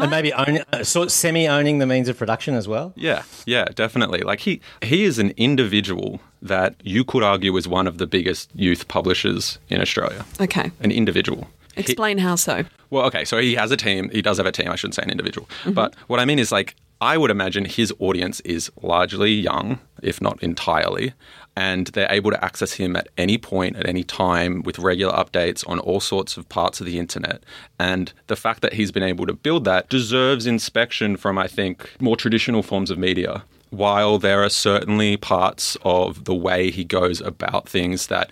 And 0.00 0.10
maybe 0.10 0.32
own, 0.32 0.58
uh, 0.72 0.84
sort 0.84 1.06
of 1.06 1.12
semi-owning 1.12 1.78
the 1.78 1.86
means 1.86 2.08
of 2.08 2.16
production 2.18 2.54
as 2.54 2.66
well. 2.68 2.92
Yeah, 2.96 3.22
yeah, 3.46 3.64
definitely. 3.74 4.20
Like 4.20 4.40
he 4.40 4.60
he 4.82 5.04
is 5.04 5.18
an 5.18 5.32
individual 5.36 6.20
that 6.42 6.74
you 6.82 7.04
could 7.04 7.22
argue 7.22 7.56
is 7.56 7.66
one 7.66 7.86
of 7.86 7.98
the 7.98 8.06
biggest 8.06 8.50
youth 8.54 8.86
publishers 8.88 9.58
in 9.68 9.80
Australia. 9.80 10.24
Okay. 10.40 10.70
An 10.80 10.90
individual. 10.92 11.48
He- 11.74 11.80
Explain 11.82 12.18
how 12.18 12.36
so. 12.36 12.64
well, 12.90 13.04
okay, 13.06 13.24
so 13.24 13.38
he 13.38 13.54
has 13.54 13.70
a 13.70 13.76
team. 13.76 14.08
He 14.10 14.22
does 14.22 14.36
have 14.38 14.46
a 14.46 14.52
team. 14.52 14.70
I 14.70 14.76
shouldn't 14.76 14.94
say 14.94 15.02
an 15.02 15.10
individual. 15.10 15.48
But 15.66 15.94
what 16.06 16.20
I 16.20 16.24
mean 16.24 16.38
is, 16.38 16.50
like, 16.52 16.74
I 17.02 17.18
would 17.18 17.30
imagine 17.30 17.64
his 17.66 17.92
audience 17.98 18.40
is 18.40 18.70
largely 18.82 19.32
young, 19.32 19.78
if 20.02 20.22
not 20.22 20.42
entirely, 20.42 21.12
and 21.56 21.86
they're 21.88 22.12
able 22.12 22.30
to 22.30 22.44
access 22.44 22.74
him 22.74 22.94
at 22.96 23.08
any 23.16 23.38
point, 23.38 23.76
at 23.76 23.88
any 23.88 24.04
time, 24.04 24.62
with 24.62 24.78
regular 24.78 25.14
updates 25.14 25.66
on 25.66 25.78
all 25.78 26.00
sorts 26.00 26.36
of 26.36 26.46
parts 26.50 26.80
of 26.80 26.86
the 26.86 26.98
internet. 26.98 27.42
And 27.78 28.12
the 28.26 28.36
fact 28.36 28.60
that 28.60 28.74
he's 28.74 28.92
been 28.92 29.02
able 29.02 29.26
to 29.26 29.32
build 29.32 29.64
that 29.64 29.88
deserves 29.88 30.46
inspection 30.46 31.16
from, 31.16 31.38
I 31.38 31.46
think, 31.46 31.90
more 31.98 32.16
traditional 32.16 32.62
forms 32.62 32.90
of 32.90 32.98
media. 32.98 33.44
While 33.70 34.18
there 34.18 34.44
are 34.44 34.50
certainly 34.50 35.16
parts 35.16 35.76
of 35.82 36.24
the 36.24 36.34
way 36.34 36.70
he 36.70 36.84
goes 36.84 37.20
about 37.22 37.68
things 37.68 38.08
that 38.08 38.30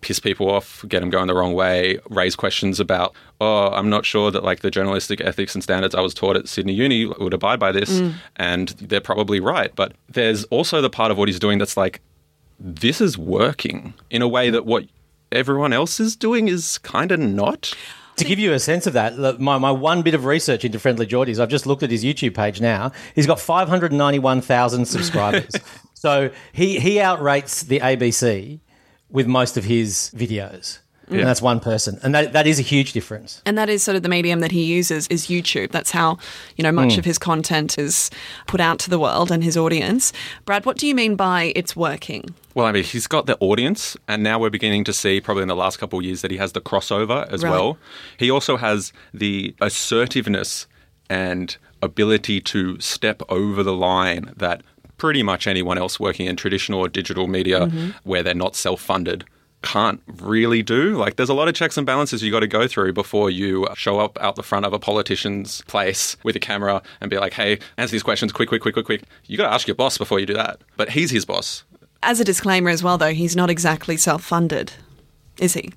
piss 0.00 0.18
people 0.18 0.50
off, 0.50 0.84
get 0.88 1.00
them 1.00 1.10
going 1.10 1.28
the 1.28 1.34
wrong 1.34 1.52
way, 1.52 1.98
raise 2.08 2.34
questions 2.34 2.80
about, 2.80 3.14
oh, 3.40 3.68
I'm 3.68 3.90
not 3.90 4.04
sure 4.04 4.30
that 4.30 4.42
like 4.42 4.60
the 4.60 4.70
journalistic 4.70 5.20
ethics 5.20 5.54
and 5.54 5.62
standards 5.62 5.94
I 5.94 6.00
was 6.00 6.14
taught 6.14 6.36
at 6.36 6.48
Sydney 6.48 6.72
Uni 6.72 7.06
would 7.06 7.34
abide 7.34 7.60
by 7.60 7.70
this. 7.70 8.00
Mm. 8.00 8.14
And 8.36 8.68
they're 8.70 9.00
probably 9.00 9.40
right. 9.40 9.74
But 9.76 9.92
there's 10.08 10.44
also 10.44 10.80
the 10.80 10.90
part 10.90 11.10
of 11.10 11.18
what 11.18 11.28
he's 11.28 11.38
doing 11.38 11.58
that's 11.58 11.76
like, 11.76 12.00
this 12.60 13.00
is 13.00 13.16
working 13.16 13.94
in 14.10 14.20
a 14.20 14.28
way 14.28 14.50
that 14.50 14.66
what 14.66 14.84
everyone 15.32 15.72
else 15.72 15.98
is 15.98 16.14
doing 16.14 16.48
is 16.48 16.78
kind 16.78 17.10
of 17.10 17.18
not. 17.18 17.74
To 18.16 18.24
give 18.24 18.38
you 18.38 18.52
a 18.52 18.58
sense 18.58 18.86
of 18.86 18.92
that, 18.92 19.18
look, 19.18 19.40
my, 19.40 19.56
my 19.56 19.70
one 19.70 20.02
bit 20.02 20.12
of 20.12 20.26
research 20.26 20.64
into 20.64 20.78
Friendly 20.78 21.06
Jordies, 21.06 21.40
I've 21.40 21.48
just 21.48 21.66
looked 21.66 21.82
at 21.82 21.90
his 21.90 22.04
YouTube 22.04 22.34
page 22.34 22.60
now. 22.60 22.92
He's 23.14 23.26
got 23.26 23.40
591,000 23.40 24.84
subscribers. 24.84 25.54
so 25.94 26.30
he, 26.52 26.78
he 26.78 26.96
outrates 26.96 27.66
the 27.66 27.80
ABC 27.80 28.60
with 29.08 29.26
most 29.26 29.56
of 29.56 29.64
his 29.64 30.12
videos. 30.14 30.80
And 31.18 31.26
that's 31.26 31.42
one 31.42 31.60
person. 31.60 31.98
And 32.02 32.14
that, 32.14 32.32
that 32.32 32.46
is 32.46 32.58
a 32.58 32.62
huge 32.62 32.92
difference. 32.92 33.42
And 33.44 33.58
that 33.58 33.68
is 33.68 33.82
sort 33.82 33.96
of 33.96 34.02
the 34.02 34.08
medium 34.08 34.40
that 34.40 34.52
he 34.52 34.62
uses 34.64 35.06
is 35.08 35.26
YouTube. 35.26 35.70
That's 35.72 35.90
how, 35.90 36.18
you 36.56 36.62
know, 36.62 36.72
much 36.72 36.94
hmm. 36.94 36.98
of 37.00 37.04
his 37.04 37.18
content 37.18 37.78
is 37.78 38.10
put 38.46 38.60
out 38.60 38.78
to 38.80 38.90
the 38.90 38.98
world 38.98 39.30
and 39.30 39.42
his 39.42 39.56
audience. 39.56 40.12
Brad, 40.44 40.64
what 40.64 40.78
do 40.78 40.86
you 40.86 40.94
mean 40.94 41.16
by 41.16 41.52
it's 41.56 41.74
working? 41.74 42.34
Well, 42.54 42.66
I 42.66 42.72
mean, 42.72 42.84
he's 42.84 43.06
got 43.06 43.26
the 43.26 43.36
audience, 43.38 43.96
and 44.08 44.22
now 44.22 44.38
we're 44.38 44.50
beginning 44.50 44.84
to 44.84 44.92
see, 44.92 45.20
probably 45.20 45.42
in 45.42 45.48
the 45.48 45.56
last 45.56 45.78
couple 45.78 45.98
of 45.98 46.04
years, 46.04 46.22
that 46.22 46.30
he 46.30 46.36
has 46.38 46.52
the 46.52 46.60
crossover 46.60 47.30
as 47.32 47.42
Right. 47.42 47.50
well. 47.50 47.78
He 48.16 48.30
also 48.30 48.56
has 48.56 48.92
the 49.14 49.54
assertiveness 49.60 50.66
and 51.08 51.56
ability 51.82 52.40
to 52.40 52.78
step 52.80 53.22
over 53.28 53.62
the 53.62 53.72
line 53.72 54.32
that 54.36 54.62
pretty 54.96 55.22
much 55.22 55.46
anyone 55.46 55.78
else 55.78 55.98
working 55.98 56.26
in 56.26 56.36
traditional 56.36 56.80
or 56.80 56.88
digital 56.88 57.26
media 57.26 57.60
mm-hmm. 57.60 57.90
where 58.04 58.22
they're 58.22 58.34
not 58.34 58.54
self 58.54 58.80
funded 58.80 59.24
can't 59.62 60.00
really 60.20 60.62
do. 60.62 60.96
Like, 60.96 61.16
there's 61.16 61.28
a 61.28 61.34
lot 61.34 61.48
of 61.48 61.54
checks 61.54 61.76
and 61.76 61.86
balances 61.86 62.22
you 62.22 62.30
got 62.30 62.40
to 62.40 62.46
go 62.46 62.66
through 62.66 62.92
before 62.92 63.30
you 63.30 63.66
show 63.74 64.00
up 64.00 64.18
out 64.20 64.36
the 64.36 64.42
front 64.42 64.66
of 64.66 64.72
a 64.72 64.78
politician's 64.78 65.62
place 65.62 66.16
with 66.22 66.36
a 66.36 66.40
camera 66.40 66.82
and 67.00 67.10
be 67.10 67.18
like, 67.18 67.34
hey, 67.34 67.58
answer 67.76 67.92
these 67.92 68.02
questions 68.02 68.32
quick, 68.32 68.48
quick, 68.48 68.62
quick, 68.62 68.74
quick, 68.74 68.86
quick. 68.86 69.02
You 69.26 69.36
got 69.36 69.48
to 69.48 69.54
ask 69.54 69.66
your 69.66 69.74
boss 69.74 69.98
before 69.98 70.18
you 70.18 70.26
do 70.26 70.34
that. 70.34 70.60
But 70.76 70.90
he's 70.90 71.10
his 71.10 71.24
boss. 71.24 71.64
As 72.02 72.20
a 72.20 72.24
disclaimer 72.24 72.70
as 72.70 72.82
well, 72.82 72.96
though, 72.96 73.12
he's 73.12 73.36
not 73.36 73.50
exactly 73.50 73.96
self 73.96 74.22
funded, 74.22 74.72
is 75.38 75.54
he? 75.54 75.72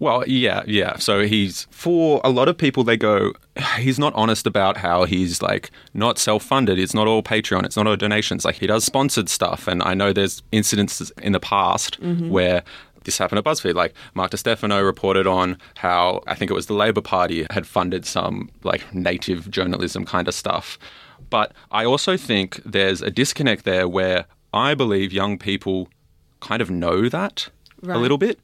Well, 0.00 0.24
yeah, 0.26 0.64
yeah. 0.66 0.96
So 0.96 1.24
he's 1.24 1.66
for 1.70 2.20
a 2.24 2.30
lot 2.30 2.48
of 2.48 2.58
people. 2.58 2.82
They 2.84 2.96
go, 2.96 3.32
he's 3.78 3.98
not 3.98 4.12
honest 4.14 4.46
about 4.46 4.76
how 4.76 5.04
he's 5.04 5.40
like 5.40 5.70
not 5.94 6.18
self-funded. 6.18 6.78
It's 6.78 6.94
not 6.94 7.06
all 7.06 7.22
Patreon. 7.22 7.64
It's 7.64 7.76
not 7.76 7.86
all 7.86 7.96
donations. 7.96 8.44
Like 8.44 8.56
he 8.56 8.66
does 8.66 8.84
sponsored 8.84 9.28
stuff, 9.28 9.68
and 9.68 9.82
I 9.82 9.94
know 9.94 10.12
there's 10.12 10.42
incidences 10.52 11.12
in 11.20 11.32
the 11.32 11.40
past 11.40 12.00
mm-hmm. 12.00 12.30
where. 12.30 12.62
This 13.04 13.18
happened 13.18 13.38
at 13.38 13.44
BuzzFeed. 13.44 13.74
Like 13.74 13.94
Mark 14.14 14.30
Di 14.30 14.36
Stefano 14.36 14.82
reported 14.82 15.26
on 15.26 15.58
how 15.76 16.22
I 16.26 16.34
think 16.34 16.50
it 16.50 16.54
was 16.54 16.66
the 16.66 16.74
Labor 16.74 17.00
Party 17.00 17.46
had 17.50 17.66
funded 17.66 18.04
some 18.06 18.50
like 18.62 18.92
native 18.94 19.50
journalism 19.50 20.04
kind 20.04 20.28
of 20.28 20.34
stuff. 20.34 20.78
But 21.30 21.52
I 21.70 21.84
also 21.84 22.16
think 22.16 22.60
there's 22.64 23.02
a 23.02 23.10
disconnect 23.10 23.64
there 23.64 23.88
where 23.88 24.26
I 24.52 24.74
believe 24.74 25.12
young 25.12 25.38
people 25.38 25.88
kind 26.40 26.60
of 26.60 26.70
know 26.70 27.08
that 27.08 27.48
Right. 27.84 27.96
a 27.96 27.98
little 27.98 28.18
bit 28.18 28.38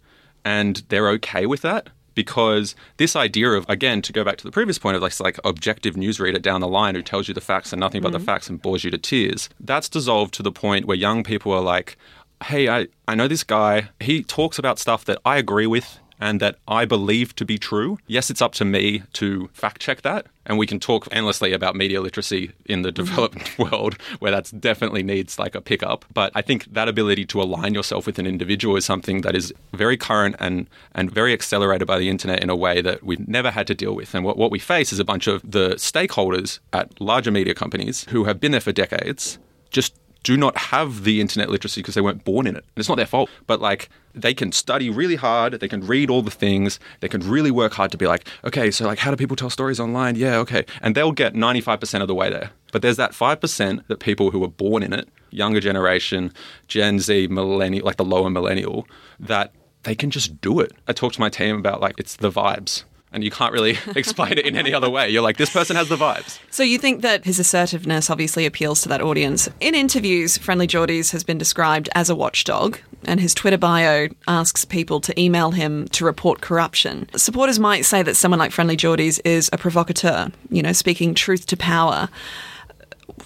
and 0.44 0.82
they're 0.88 1.08
okay 1.10 1.46
with 1.46 1.62
that 1.62 1.88
because 2.14 2.74
this 2.98 3.16
idea 3.16 3.50
of 3.52 3.64
again 3.70 4.02
to 4.02 4.12
go 4.12 4.22
back 4.22 4.36
to 4.36 4.44
the 4.44 4.50
previous 4.50 4.78
point 4.78 4.96
of 4.96 5.02
like, 5.02 5.18
like 5.20 5.38
objective 5.44 5.94
newsreader 5.94 6.40
down 6.42 6.60
the 6.60 6.68
line 6.68 6.94
who 6.94 7.02
tells 7.02 7.26
you 7.26 7.32
the 7.32 7.40
facts 7.40 7.72
and 7.72 7.80
nothing 7.80 8.02
but 8.02 8.12
the 8.12 8.18
mm-hmm. 8.18 8.26
facts 8.26 8.50
and 8.50 8.60
bores 8.60 8.84
you 8.84 8.90
to 8.90 8.98
tears 8.98 9.48
that's 9.60 9.88
dissolved 9.88 10.34
to 10.34 10.42
the 10.42 10.52
point 10.52 10.84
where 10.84 10.96
young 10.96 11.22
people 11.22 11.52
are 11.52 11.62
like 11.62 11.96
hey 12.44 12.68
I, 12.68 12.88
I 13.06 13.14
know 13.14 13.28
this 13.28 13.44
guy 13.44 13.90
he 14.00 14.22
talks 14.22 14.58
about 14.58 14.78
stuff 14.78 15.04
that 15.04 15.18
i 15.24 15.36
agree 15.36 15.66
with 15.66 15.98
and 16.20 16.38
that 16.40 16.56
I 16.68 16.84
believe 16.84 17.34
to 17.36 17.44
be 17.44 17.58
true. 17.58 17.98
Yes, 18.06 18.30
it's 18.30 18.42
up 18.42 18.52
to 18.54 18.64
me 18.64 19.02
to 19.14 19.48
fact 19.52 19.80
check 19.80 20.02
that. 20.02 20.26
And 20.44 20.58
we 20.58 20.66
can 20.66 20.78
talk 20.78 21.08
endlessly 21.10 21.52
about 21.52 21.76
media 21.76 22.00
literacy 22.00 22.52
in 22.66 22.82
the 22.82 22.92
developed 23.00 23.38
mm. 23.38 23.70
world, 23.70 23.94
where 24.18 24.30
that 24.30 24.52
definitely 24.60 25.02
needs 25.02 25.38
like 25.38 25.54
a 25.54 25.60
pickup. 25.60 26.04
But 26.12 26.32
I 26.34 26.42
think 26.42 26.72
that 26.72 26.88
ability 26.88 27.24
to 27.26 27.40
align 27.40 27.72
yourself 27.72 28.06
with 28.06 28.18
an 28.18 28.26
individual 28.26 28.76
is 28.76 28.84
something 28.84 29.22
that 29.22 29.34
is 29.34 29.52
very 29.72 29.96
current 29.96 30.36
and, 30.38 30.68
and 30.94 31.10
very 31.10 31.32
accelerated 31.32 31.88
by 31.88 31.98
the 31.98 32.10
internet 32.10 32.42
in 32.42 32.50
a 32.50 32.56
way 32.56 32.82
that 32.82 33.02
we've 33.02 33.26
never 33.26 33.50
had 33.50 33.66
to 33.68 33.74
deal 33.74 33.94
with. 33.94 34.14
And 34.14 34.24
what, 34.24 34.36
what 34.36 34.50
we 34.50 34.58
face 34.58 34.92
is 34.92 34.98
a 34.98 35.04
bunch 35.04 35.26
of 35.26 35.42
the 35.48 35.70
stakeholders 35.76 36.58
at 36.72 37.00
larger 37.00 37.30
media 37.30 37.54
companies 37.54 38.04
who 38.10 38.24
have 38.24 38.40
been 38.40 38.52
there 38.52 38.60
for 38.60 38.72
decades 38.72 39.38
just 39.70 39.94
do 40.22 40.36
not 40.36 40.56
have 40.56 41.04
the 41.04 41.20
internet 41.20 41.48
literacy 41.48 41.80
because 41.80 41.94
they 41.94 42.00
weren't 42.00 42.24
born 42.24 42.46
in 42.46 42.56
it. 42.56 42.64
And 42.64 42.78
it's 42.78 42.88
not 42.88 42.96
their 42.96 43.06
fault, 43.06 43.30
but 43.46 43.60
like 43.60 43.88
they 44.14 44.34
can 44.34 44.52
study 44.52 44.90
really 44.90 45.16
hard, 45.16 45.54
they 45.54 45.68
can 45.68 45.86
read 45.86 46.10
all 46.10 46.22
the 46.22 46.30
things, 46.30 46.78
they 47.00 47.08
can 47.08 47.20
really 47.20 47.50
work 47.50 47.72
hard 47.72 47.90
to 47.92 47.98
be 47.98 48.06
like, 48.06 48.26
okay, 48.44 48.70
so 48.70 48.86
like 48.86 48.98
how 48.98 49.10
do 49.10 49.16
people 49.16 49.36
tell 49.36 49.50
stories 49.50 49.80
online? 49.80 50.16
Yeah, 50.16 50.36
okay. 50.38 50.64
And 50.82 50.94
they'll 50.94 51.12
get 51.12 51.34
95% 51.34 52.02
of 52.02 52.08
the 52.08 52.14
way 52.14 52.30
there. 52.30 52.50
But 52.72 52.82
there's 52.82 52.96
that 52.96 53.12
5% 53.12 53.86
that 53.88 54.00
people 54.00 54.30
who 54.30 54.40
were 54.40 54.48
born 54.48 54.82
in 54.82 54.92
it, 54.92 55.08
younger 55.30 55.60
generation, 55.60 56.32
Gen 56.68 56.98
Z, 56.98 57.28
millennial, 57.28 57.84
like 57.84 57.96
the 57.96 58.04
lower 58.04 58.30
millennial, 58.30 58.86
that 59.18 59.52
they 59.82 59.94
can 59.94 60.10
just 60.10 60.40
do 60.40 60.60
it. 60.60 60.72
I 60.86 60.92
talked 60.92 61.14
to 61.14 61.20
my 61.20 61.30
team 61.30 61.56
about 61.56 61.80
like 61.80 61.94
it's 61.98 62.16
the 62.16 62.30
vibes. 62.30 62.84
And 63.12 63.24
you 63.24 63.30
can't 63.30 63.52
really 63.52 63.76
explain 63.96 64.32
it 64.32 64.46
in 64.46 64.56
any 64.56 64.72
other 64.72 64.88
way. 64.88 65.10
You're 65.10 65.22
like, 65.22 65.36
this 65.36 65.50
person 65.50 65.76
has 65.76 65.88
the 65.88 65.96
vibes. 65.96 66.38
So 66.50 66.62
you 66.62 66.78
think 66.78 67.02
that 67.02 67.24
his 67.24 67.38
assertiveness 67.38 68.08
obviously 68.08 68.46
appeals 68.46 68.82
to 68.82 68.88
that 68.88 69.00
audience. 69.00 69.48
In 69.60 69.74
interviews, 69.74 70.38
Friendly 70.38 70.66
Jordies 70.66 71.10
has 71.12 71.24
been 71.24 71.38
described 71.38 71.88
as 71.94 72.08
a 72.08 72.14
watchdog, 72.14 72.78
and 73.04 73.20
his 73.20 73.34
Twitter 73.34 73.58
bio 73.58 74.08
asks 74.28 74.64
people 74.64 75.00
to 75.00 75.20
email 75.20 75.50
him 75.50 75.88
to 75.88 76.04
report 76.04 76.40
corruption. 76.40 77.08
Supporters 77.16 77.58
might 77.58 77.84
say 77.84 78.02
that 78.02 78.16
someone 78.16 78.38
like 78.38 78.52
Friendly 78.52 78.76
Jordies 78.76 79.20
is 79.24 79.50
a 79.52 79.58
provocateur, 79.58 80.30
you 80.48 80.62
know, 80.62 80.72
speaking 80.72 81.14
truth 81.14 81.46
to 81.46 81.56
power. 81.56 82.08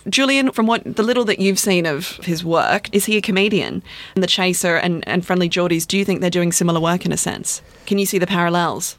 Julian, 0.09 0.50
from 0.53 0.67
what 0.67 0.97
the 0.97 1.03
little 1.03 1.25
that 1.25 1.38
you've 1.38 1.59
seen 1.59 1.87
of 1.87 2.17
his 2.19 2.45
work, 2.45 2.95
is 2.95 3.07
he 3.07 3.17
a 3.17 3.23
comedian? 3.23 3.83
And 4.14 4.23
the 4.23 4.29
Chaser 4.29 4.76
and, 4.76 5.07
and 5.09 5.25
Friendly 5.25 5.49
Jordies, 5.49 5.87
do 5.87 5.97
you 5.97 6.05
think 6.05 6.21
they're 6.21 6.31
doing 6.31 6.53
similar 6.53 6.81
work 6.81 7.07
in 7.07 7.12
a 7.12 7.17
sense? 7.17 7.62
Can 7.87 7.99
you 7.99 8.07
see 8.07 8.19
the 8.19 8.26
parallels? 8.26 8.97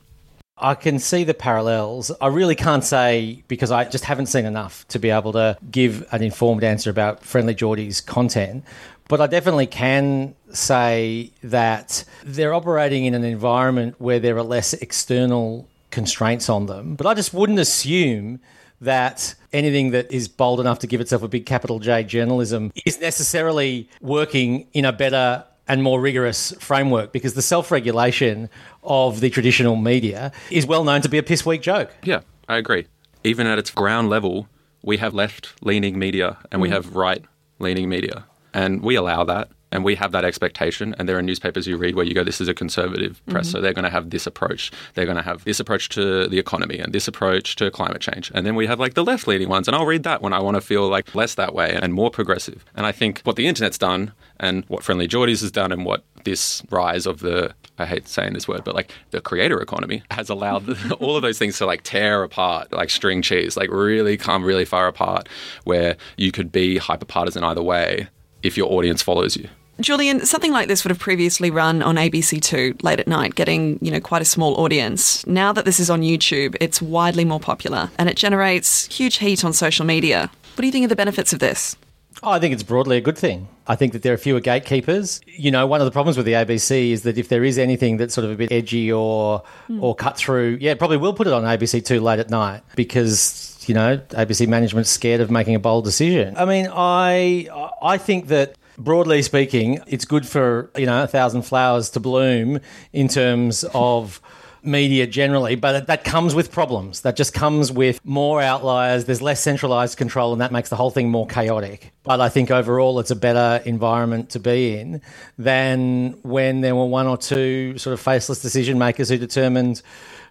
I 0.57 0.73
can 0.75 0.99
see 0.99 1.25
the 1.25 1.33
parallels. 1.33 2.11
I 2.21 2.27
really 2.27 2.55
can't 2.55 2.83
say 2.83 3.43
because 3.49 3.71
I 3.71 3.83
just 3.83 4.05
haven't 4.05 4.27
seen 4.27 4.45
enough 4.45 4.87
to 4.89 4.99
be 4.99 5.09
able 5.09 5.33
to 5.33 5.57
give 5.69 6.07
an 6.13 6.23
informed 6.23 6.63
answer 6.63 6.89
about 6.89 7.23
Friendly 7.23 7.53
Jordie's 7.53 7.99
content. 7.99 8.63
But 9.09 9.19
I 9.19 9.27
definitely 9.27 9.67
can 9.67 10.33
say 10.51 11.31
that 11.43 12.05
they're 12.23 12.53
operating 12.53 13.05
in 13.05 13.13
an 13.13 13.25
environment 13.25 13.95
where 13.99 14.19
there 14.19 14.37
are 14.37 14.43
less 14.43 14.73
external 14.73 15.67
constraints 15.91 16.49
on 16.49 16.67
them. 16.67 16.95
But 16.95 17.05
I 17.05 17.13
just 17.13 17.33
wouldn't 17.33 17.59
assume 17.59 18.39
that 18.81 19.35
anything 19.51 19.91
that 19.91 20.11
is 20.11 20.27
bold 20.27 20.59
enough 20.59 20.79
to 20.79 20.87
give 20.87 21.01
itself 21.01 21.21
a 21.21 21.27
big 21.27 21.45
capital 21.45 21.79
J 21.79 22.03
journalism 22.03 22.71
is 22.85 22.99
necessarily 22.99 23.89
working 24.01 24.67
in 24.73 24.85
a 24.85 24.93
better 24.93 25.43
and 25.67 25.83
more 25.83 25.99
rigorous 25.99 26.51
framework 26.59 27.11
because 27.11 27.33
the 27.33 27.41
self 27.41 27.71
regulation 27.71 28.49
of 28.83 29.19
the 29.19 29.29
traditional 29.29 29.75
media 29.75 30.31
is 30.51 30.65
well 30.65 30.83
known 30.83 31.01
to 31.01 31.09
be 31.09 31.17
a 31.17 31.23
piss 31.23 31.45
weak 31.45 31.61
joke. 31.61 31.91
Yeah, 32.03 32.21
I 32.47 32.57
agree. 32.57 32.87
Even 33.23 33.47
at 33.47 33.57
its 33.57 33.71
ground 33.71 34.09
level, 34.09 34.47
we 34.83 34.97
have 34.97 35.13
left 35.13 35.53
leaning 35.63 35.97
media 35.97 36.37
and 36.51 36.61
we 36.61 36.69
mm. 36.69 36.73
have 36.73 36.95
right 36.95 37.23
leaning 37.59 37.89
media. 37.89 38.25
And 38.53 38.81
we 38.81 38.95
allow 38.95 39.23
that 39.25 39.49
and 39.71 39.83
we 39.83 39.95
have 39.95 40.11
that 40.11 40.25
expectation. 40.25 40.95
And 40.97 41.09
there 41.09 41.17
are 41.17 41.21
newspapers 41.21 41.67
you 41.67 41.77
read 41.77 41.95
where 41.95 42.05
you 42.05 42.13
go, 42.13 42.23
this 42.23 42.39
is 42.39 42.47
a 42.47 42.53
conservative 42.53 43.21
press. 43.27 43.47
Mm-hmm. 43.47 43.51
So 43.51 43.61
they're 43.61 43.73
going 43.73 43.83
to 43.83 43.89
have 43.89 44.09
this 44.09 44.27
approach. 44.27 44.71
They're 44.93 45.05
going 45.05 45.17
to 45.17 45.23
have 45.23 45.43
this 45.43 45.59
approach 45.59 45.89
to 45.89 46.27
the 46.27 46.39
economy 46.39 46.79
and 46.79 46.93
this 46.93 47.07
approach 47.07 47.55
to 47.57 47.69
climate 47.71 48.01
change. 48.01 48.31
And 48.33 48.45
then 48.45 48.55
we 48.55 48.67
have 48.67 48.79
like 48.79 48.93
the 48.93 49.03
left 49.03 49.27
leaning 49.27 49.49
ones. 49.49 49.67
And 49.67 49.75
I'll 49.75 49.85
read 49.85 50.03
that 50.03 50.21
when 50.21 50.33
I 50.33 50.39
want 50.39 50.55
to 50.55 50.61
feel 50.61 50.87
like 50.87 51.13
less 51.15 51.35
that 51.35 51.53
way 51.53 51.77
and 51.81 51.93
more 51.93 52.09
progressive. 52.09 52.63
And 52.75 52.85
I 52.85 52.91
think 52.91 53.21
what 53.23 53.35
the 53.35 53.47
internet's 53.47 53.77
done 53.77 54.13
and 54.39 54.65
what 54.67 54.83
Friendly 54.83 55.07
Jordies 55.07 55.41
has 55.41 55.51
done 55.51 55.71
and 55.71 55.85
what 55.85 56.03
this 56.23 56.63
rise 56.69 57.05
of 57.05 57.19
the 57.19 57.53
I 57.77 57.85
hate 57.85 58.07
saying 58.07 58.33
this 58.33 58.47
word, 58.47 58.63
but 58.63 58.73
like 58.73 58.91
the 59.11 59.19
creator 59.19 59.59
economy 59.61 60.01
has 60.11 60.29
allowed 60.29 60.77
all 60.99 61.17
of 61.17 61.21
those 61.21 61.37
things 61.37 61.57
to 61.57 61.65
like 61.65 61.83
tear 61.83 62.23
apart, 62.23 62.71
like 62.71 62.89
string 62.89 63.21
cheese, 63.21 63.57
like 63.57 63.69
really 63.69 64.17
come 64.17 64.43
really 64.43 64.65
far 64.65 64.87
apart, 64.87 65.27
where 65.65 65.97
you 66.17 66.31
could 66.31 66.51
be 66.51 66.77
hyper 66.77 67.05
partisan 67.05 67.43
either 67.43 67.61
way 67.61 68.07
if 68.45 68.57
your 68.57 68.71
audience 68.71 69.01
follows 69.01 69.35
you. 69.35 69.47
Julian, 69.81 70.25
something 70.25 70.53
like 70.53 70.69
this 70.69 70.85
would 70.85 70.91
have 70.91 70.99
previously 70.99 71.51
run 71.51 71.83
on 71.83 71.95
ABC2 71.95 72.81
late 72.81 72.99
at 72.99 73.07
night, 73.07 73.35
getting, 73.35 73.77
you 73.81 73.91
know, 73.91 73.99
quite 73.99 74.21
a 74.21 74.25
small 74.25 74.55
audience. 74.55 75.25
Now 75.27 75.51
that 75.51 75.65
this 75.65 75.81
is 75.81 75.89
on 75.89 76.01
YouTube, 76.01 76.55
it's 76.61 76.81
widely 76.81 77.25
more 77.25 77.41
popular 77.41 77.91
and 77.97 78.07
it 78.07 78.15
generates 78.15 78.85
huge 78.87 79.17
heat 79.17 79.43
on 79.43 79.51
social 79.51 79.85
media. 79.85 80.31
What 80.53 80.61
do 80.61 80.65
you 80.65 80.71
think 80.71 80.85
of 80.85 80.89
the 80.89 80.95
benefits 80.95 81.33
of 81.33 81.39
this? 81.39 81.75
Oh, 82.23 82.31
I 82.31 82.39
think 82.39 82.53
it's 82.53 82.63
broadly 82.63 82.95
a 82.95 83.01
good 83.01 83.17
thing. 83.17 83.49
I 83.67 83.75
think 83.75 83.91
that 83.93 84.01
there 84.01 84.13
are 84.13 84.17
fewer 84.17 84.39
gatekeepers. 84.39 85.19
You 85.25 85.51
know, 85.51 85.67
one 85.67 85.81
of 85.81 85.85
the 85.85 85.91
problems 85.91 86.15
with 86.15 86.25
the 86.25 86.33
ABC 86.33 86.91
is 86.91 87.03
that 87.03 87.17
if 87.17 87.27
there 87.27 87.43
is 87.43 87.57
anything 87.57 87.97
that's 87.97 88.13
sort 88.13 88.25
of 88.25 88.31
a 88.31 88.35
bit 88.35 88.51
edgy 88.51 88.91
or 88.91 89.43
hmm. 89.67 89.83
or 89.83 89.93
cut 89.95 90.17
through, 90.17 90.59
yeah, 90.61 90.75
probably 90.75 90.97
will 90.97 91.13
put 91.13 91.27
it 91.27 91.33
on 91.33 91.43
ABC 91.43 91.83
Two 91.83 91.99
late 91.99 92.19
at 92.19 92.29
night 92.29 92.61
because 92.75 93.54
you 93.67 93.75
know 93.75 93.97
ABC 94.09 94.47
management's 94.47 94.89
scared 94.89 95.21
of 95.21 95.31
making 95.31 95.55
a 95.55 95.59
bold 95.59 95.85
decision. 95.85 96.35
I 96.37 96.45
mean, 96.45 96.67
I 96.71 97.47
I 97.81 97.97
think 97.97 98.27
that 98.27 98.55
broadly 98.77 99.21
speaking, 99.21 99.79
it's 99.87 100.05
good 100.05 100.27
for 100.27 100.69
you 100.75 100.85
know 100.85 101.03
a 101.03 101.07
thousand 101.07 101.43
flowers 101.43 101.89
to 101.91 101.99
bloom 101.99 102.59
in 102.93 103.07
terms 103.07 103.63
of 103.73 104.21
media 104.65 105.05
generally, 105.07 105.55
but 105.55 105.87
that 105.87 106.03
comes 106.03 106.33
with 106.33 106.51
problems. 106.51 107.01
That 107.01 107.15
just 107.15 107.33
comes 107.33 107.71
with 107.71 107.99
more 108.03 108.41
outliers. 108.41 109.05
There's 109.05 109.21
less 109.21 109.39
centralized 109.41 109.97
control, 109.97 110.31
and 110.33 110.41
that 110.41 110.51
makes 110.51 110.69
the 110.69 110.75
whole 110.75 110.91
thing 110.91 111.09
more 111.09 111.27
chaotic. 111.27 111.93
But 112.03 112.19
I 112.19 112.29
think 112.29 112.51
overall, 112.51 112.99
it's 112.99 113.11
a 113.11 113.15
better 113.15 113.63
environment 113.65 114.31
to 114.31 114.39
be 114.39 114.77
in 114.77 115.01
than 115.37 116.17
when 116.23 116.61
there 116.61 116.75
were 116.75 116.85
one 116.85 117.07
or 117.07 117.17
two 117.17 117.77
sort 117.77 117.93
of 117.93 117.99
faceless 117.99 118.41
decision 118.41 118.77
makers 118.77 119.09
who 119.09 119.17
determined 119.17 119.81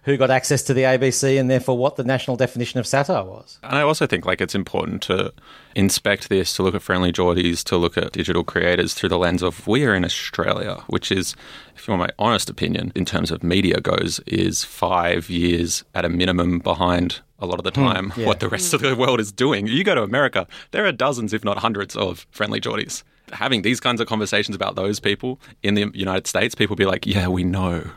who 0.05 0.17
got 0.17 0.29
access 0.29 0.61
to 0.61 0.73
the 0.73 0.83
ABC 0.83 1.39
and 1.39 1.49
therefore 1.49 1.77
what 1.77 1.95
the 1.95 2.03
national 2.03 2.37
definition 2.37 2.79
of 2.79 2.85
satire 2.85 3.23
was. 3.23 3.59
And 3.63 3.75
I 3.75 3.81
also 3.81 4.05
think 4.05 4.25
like 4.25 4.39
it's 4.39 4.53
important 4.53 5.01
to 5.03 5.33
inspect 5.75 6.29
this, 6.29 6.55
to 6.55 6.63
look 6.63 6.75
at 6.75 6.83
friendly 6.83 7.11
Jordies, 7.11 7.63
to 7.65 7.75
look 7.75 7.97
at 7.97 8.11
digital 8.11 8.43
creators 8.43 8.93
through 8.93 9.09
the 9.09 9.17
lens 9.17 9.41
of 9.41 9.67
we 9.67 9.83
are 9.83 9.95
in 9.95 10.05
Australia, 10.05 10.75
which 10.87 11.11
is, 11.11 11.35
if 11.75 11.87
you 11.87 11.91
want 11.91 12.07
my 12.07 12.13
honest 12.23 12.51
opinion, 12.51 12.91
in 12.95 13.03
terms 13.03 13.31
of 13.31 13.43
media 13.43 13.81
goes, 13.81 14.19
is 14.27 14.63
five 14.63 15.27
years 15.27 15.83
at 15.95 16.05
a 16.05 16.09
minimum 16.09 16.59
behind 16.59 17.21
a 17.39 17.47
lot 17.47 17.59
of 17.59 17.63
the 17.63 17.71
hmm, 17.71 17.85
time 17.85 18.13
yeah. 18.15 18.27
what 18.27 18.39
the 18.39 18.47
rest 18.47 18.75
of 18.75 18.81
the 18.81 18.93
hmm. 18.93 19.01
world 19.01 19.19
is 19.19 19.31
doing. 19.31 19.65
You 19.65 19.83
go 19.83 19.95
to 19.95 20.03
America, 20.03 20.47
there 20.69 20.85
are 20.85 20.91
dozens, 20.91 21.33
if 21.33 21.43
not 21.43 21.57
hundreds, 21.57 21.95
of 21.95 22.27
friendly 22.29 22.61
Jordies. 22.61 23.03
Having 23.33 23.63
these 23.63 23.79
kinds 23.79 23.99
of 23.99 24.07
conversations 24.07 24.55
about 24.55 24.75
those 24.75 24.99
people 24.99 25.41
in 25.63 25.73
the 25.73 25.89
United 25.95 26.27
States, 26.27 26.53
people 26.53 26.75
be 26.75 26.85
like, 26.85 27.07
yeah, 27.07 27.27
we 27.27 27.43
know 27.43 27.89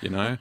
you 0.00 0.08
know? 0.08 0.36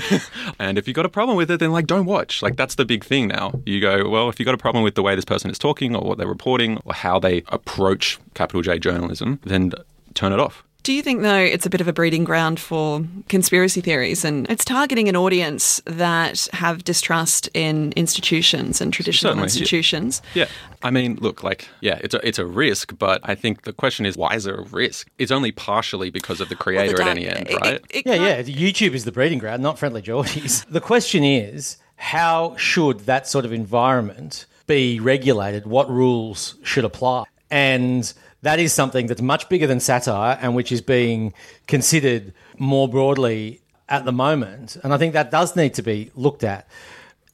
and 0.58 0.78
if 0.78 0.86
you've 0.86 0.94
got 0.94 1.06
a 1.06 1.10
problem 1.10 1.36
with 1.36 1.50
it, 1.50 1.60
then 1.60 1.72
like 1.72 1.86
don't 1.86 2.06
watch. 2.06 2.42
Like 2.42 2.56
that's 2.56 2.74
the 2.74 2.84
big 2.84 3.04
thing 3.04 3.28
now. 3.28 3.60
You 3.64 3.80
go, 3.80 4.08
well, 4.08 4.28
if 4.28 4.38
you've 4.38 4.46
got 4.46 4.54
a 4.54 4.58
problem 4.58 4.84
with 4.84 4.94
the 4.94 5.02
way 5.02 5.14
this 5.14 5.24
person 5.24 5.50
is 5.50 5.58
talking 5.58 5.94
or 5.94 6.02
what 6.02 6.18
they're 6.18 6.26
reporting 6.26 6.78
or 6.84 6.94
how 6.94 7.18
they 7.18 7.42
approach 7.48 8.18
capital 8.34 8.62
J 8.62 8.78
journalism, 8.78 9.40
then 9.44 9.72
turn 10.14 10.32
it 10.32 10.40
off. 10.40 10.64
Do 10.82 10.92
you 10.92 11.00
think, 11.02 11.22
though, 11.22 11.36
it's 11.36 11.64
a 11.64 11.70
bit 11.70 11.80
of 11.80 11.86
a 11.86 11.92
breeding 11.92 12.24
ground 12.24 12.58
for 12.58 13.04
conspiracy 13.28 13.80
theories 13.80 14.24
and 14.24 14.50
it's 14.50 14.64
targeting 14.64 15.08
an 15.08 15.14
audience 15.14 15.80
that 15.86 16.48
have 16.52 16.82
distrust 16.82 17.48
in 17.54 17.92
institutions 17.94 18.80
and 18.80 18.92
traditional 18.92 19.30
Certainly, 19.30 19.44
institutions? 19.44 20.22
Yeah. 20.34 20.46
I 20.82 20.90
mean, 20.90 21.18
look, 21.20 21.44
like, 21.44 21.68
yeah, 21.80 22.00
it's 22.02 22.14
a, 22.14 22.26
it's 22.26 22.40
a 22.40 22.46
risk, 22.46 22.98
but 22.98 23.20
I 23.22 23.36
think 23.36 23.62
the 23.62 23.72
question 23.72 24.06
is, 24.06 24.16
why 24.16 24.34
is 24.34 24.44
it 24.44 24.58
a 24.58 24.62
risk? 24.62 25.08
It's 25.18 25.30
only 25.30 25.52
partially 25.52 26.10
because 26.10 26.40
of 26.40 26.48
the 26.48 26.56
creator 26.56 26.96
The 26.96 27.02
at 27.04 27.08
any 27.08 27.28
end, 27.28 27.48
right? 27.62 27.74
it- 27.74 27.84
it 27.90 28.02
Yeah, 28.06 28.16
can't- 28.16 28.48
yeah. 28.48 28.70
YouTube 28.70 28.94
is 28.94 29.04
the 29.04 29.12
breeding 29.12 29.38
ground, 29.38 29.62
not 29.62 29.78
Friendlyjordies. 29.78 30.66
the 30.70 30.80
question 30.80 31.22
is, 31.22 31.76
how 31.94 32.56
should 32.56 33.00
that 33.00 33.28
sort 33.28 33.44
of 33.44 33.52
environment 33.52 34.46
be 34.66 34.98
regulated? 34.98 35.64
What 35.66 35.88
rules 35.88 36.56
should 36.64 36.84
apply? 36.84 37.24
And 37.52 38.12
that 38.42 38.58
is 38.58 38.72
something 38.72 39.06
that's 39.06 39.22
much 39.22 39.48
bigger 39.48 39.66
than 39.66 39.80
satire 39.80 40.38
and 40.40 40.54
which 40.54 40.72
is 40.72 40.80
being 40.80 41.32
considered 41.66 42.34
more 42.58 42.88
broadly 42.88 43.62
at 43.88 44.04
the 44.04 44.12
moment. 44.12 44.76
And 44.82 44.92
I 44.92 44.98
think 44.98 45.12
that 45.12 45.30
does 45.30 45.56
need 45.56 45.74
to 45.74 45.82
be 45.82 46.10
looked 46.14 46.44
at. 46.44 46.68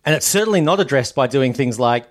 And 0.05 0.15
it's 0.15 0.27
certainly 0.27 0.61
not 0.61 0.81
addressed 0.81 1.15
by 1.15 1.27
doing 1.27 1.53
things 1.53 1.79
like 1.79 2.07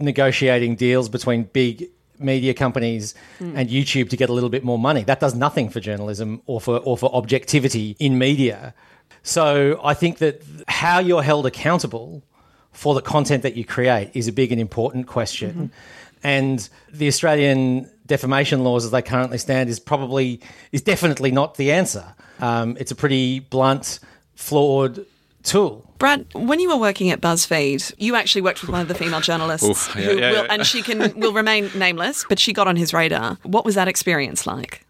negotiating 0.00 0.76
deals 0.76 1.08
between 1.08 1.44
big 1.44 1.88
media 2.18 2.54
companies 2.54 3.14
hmm. 3.38 3.56
and 3.56 3.68
YouTube 3.68 4.10
to 4.10 4.16
get 4.16 4.28
a 4.28 4.32
little 4.32 4.50
bit 4.50 4.64
more 4.64 4.78
money. 4.78 5.04
That 5.04 5.20
does 5.20 5.34
nothing 5.34 5.68
for 5.68 5.80
journalism 5.80 6.42
or 6.46 6.60
for 6.60 6.78
or 6.78 6.96
for 6.96 7.14
objectivity 7.14 7.96
in 7.98 8.18
media. 8.18 8.74
So 9.22 9.80
I 9.82 9.94
think 9.94 10.18
that 10.18 10.42
how 10.68 10.98
you're 10.98 11.22
held 11.22 11.46
accountable 11.46 12.22
for 12.72 12.94
the 12.94 13.02
content 13.02 13.42
that 13.42 13.56
you 13.56 13.64
create 13.64 14.10
is 14.14 14.28
a 14.28 14.32
big 14.32 14.52
and 14.52 14.60
important 14.60 15.06
question. 15.06 15.50
Mm-hmm. 15.50 15.66
And 16.22 16.68
the 16.92 17.08
Australian 17.08 17.90
defamation 18.08 18.64
laws 18.64 18.84
as 18.84 18.90
they 18.90 19.02
currently 19.02 19.38
stand 19.38 19.70
is 19.70 19.78
probably 19.78 20.40
is 20.72 20.82
definitely 20.82 21.30
not 21.30 21.56
the 21.56 21.70
answer. 21.70 22.04
Um, 22.40 22.76
it's 22.80 22.90
a 22.90 22.96
pretty 22.96 23.40
blunt, 23.40 24.00
flawed 24.34 25.06
tool. 25.44 25.84
Brad, 25.98 26.26
when 26.34 26.60
you 26.60 26.68
were 26.68 26.76
working 26.76 27.10
at 27.10 27.20
BuzzFeed, 27.20 27.92
you 27.98 28.14
actually 28.14 28.42
worked 28.42 28.60
with 28.62 28.70
one 28.70 28.80
of 28.80 28.88
the 28.88 28.94
female 28.94 29.20
journalists, 29.20 29.66
Oof, 29.66 29.94
yeah, 29.96 30.02
who 30.02 30.18
yeah, 30.18 30.30
will, 30.30 30.44
yeah. 30.44 30.46
and 30.50 30.66
she 30.66 30.82
can 30.82 31.12
will 31.20 31.32
remain 31.32 31.70
nameless, 31.74 32.24
but 32.28 32.38
she 32.38 32.52
got 32.52 32.68
on 32.68 32.76
his 32.76 32.92
radar. 32.92 33.38
What 33.42 33.64
was 33.64 33.74
that 33.74 33.88
experience 33.88 34.46
like? 34.46 34.84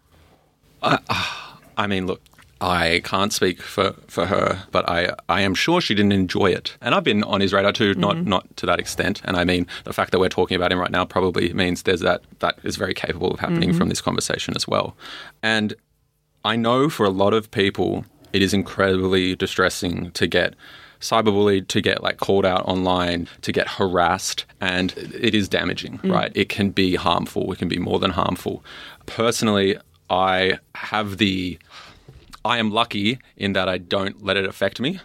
I 0.81 1.87
mean, 1.87 2.07
look, 2.07 2.21
I 2.61 3.01
can't 3.05 3.31
speak 3.31 3.61
for, 3.61 3.93
for 4.07 4.25
her, 4.25 4.63
but 4.71 4.87
I, 4.89 5.15
I 5.29 5.41
am 5.41 5.55
sure 5.55 5.79
she 5.79 5.95
didn't 5.95 6.11
enjoy 6.11 6.47
it. 6.47 6.75
And 6.81 6.93
I've 6.93 7.05
been 7.05 7.23
on 7.23 7.39
his 7.39 7.53
radar 7.53 7.71
too, 7.71 7.93
not 7.93 8.15
mm-hmm. 8.15 8.29
not 8.29 8.57
to 8.57 8.65
that 8.65 8.79
extent. 8.79 9.21
And 9.23 9.37
I 9.37 9.45
mean, 9.45 9.65
the 9.85 9.93
fact 9.93 10.11
that 10.11 10.19
we're 10.19 10.29
talking 10.29 10.55
about 10.55 10.71
him 10.71 10.79
right 10.79 10.91
now 10.91 11.05
probably 11.05 11.53
means 11.53 11.83
there's 11.83 12.01
that 12.01 12.21
that 12.39 12.59
is 12.63 12.75
very 12.75 12.93
capable 12.93 13.31
of 13.31 13.39
happening 13.39 13.71
from 13.71 13.83
mm-hmm. 13.83 13.89
this 13.89 14.01
conversation 14.01 14.55
as 14.57 14.67
well. 14.67 14.97
And 15.41 15.73
I 16.43 16.57
know 16.57 16.89
for 16.89 17.05
a 17.05 17.09
lot 17.09 17.33
of 17.33 17.49
people, 17.51 18.05
it 18.33 18.41
is 18.41 18.53
incredibly 18.53 19.35
distressing 19.35 20.11
to 20.11 20.27
get 20.27 20.53
cyberbullied, 20.99 21.67
to 21.69 21.81
get 21.81 22.03
like 22.03 22.17
called 22.17 22.45
out 22.45 22.65
online, 22.65 23.27
to 23.41 23.53
get 23.53 23.67
harassed, 23.67 24.45
and 24.59 24.93
it 24.97 25.33
is 25.33 25.47
damaging, 25.47 25.97
mm. 25.99 26.13
right? 26.13 26.31
It 26.35 26.49
can 26.49 26.71
be 26.71 26.95
harmful. 26.95 27.51
It 27.53 27.59
can 27.59 27.69
be 27.69 27.79
more 27.79 27.99
than 27.99 28.11
harmful. 28.11 28.63
Personally, 29.05 29.77
I 30.09 30.59
have 30.75 31.17
the 31.17 31.57
I 32.45 32.57
am 32.57 32.71
lucky 32.71 33.19
in 33.35 33.53
that 33.53 33.69
I 33.69 33.77
don't 33.77 34.23
let 34.23 34.37
it 34.37 34.45
affect 34.45 34.79
me, 34.79 34.99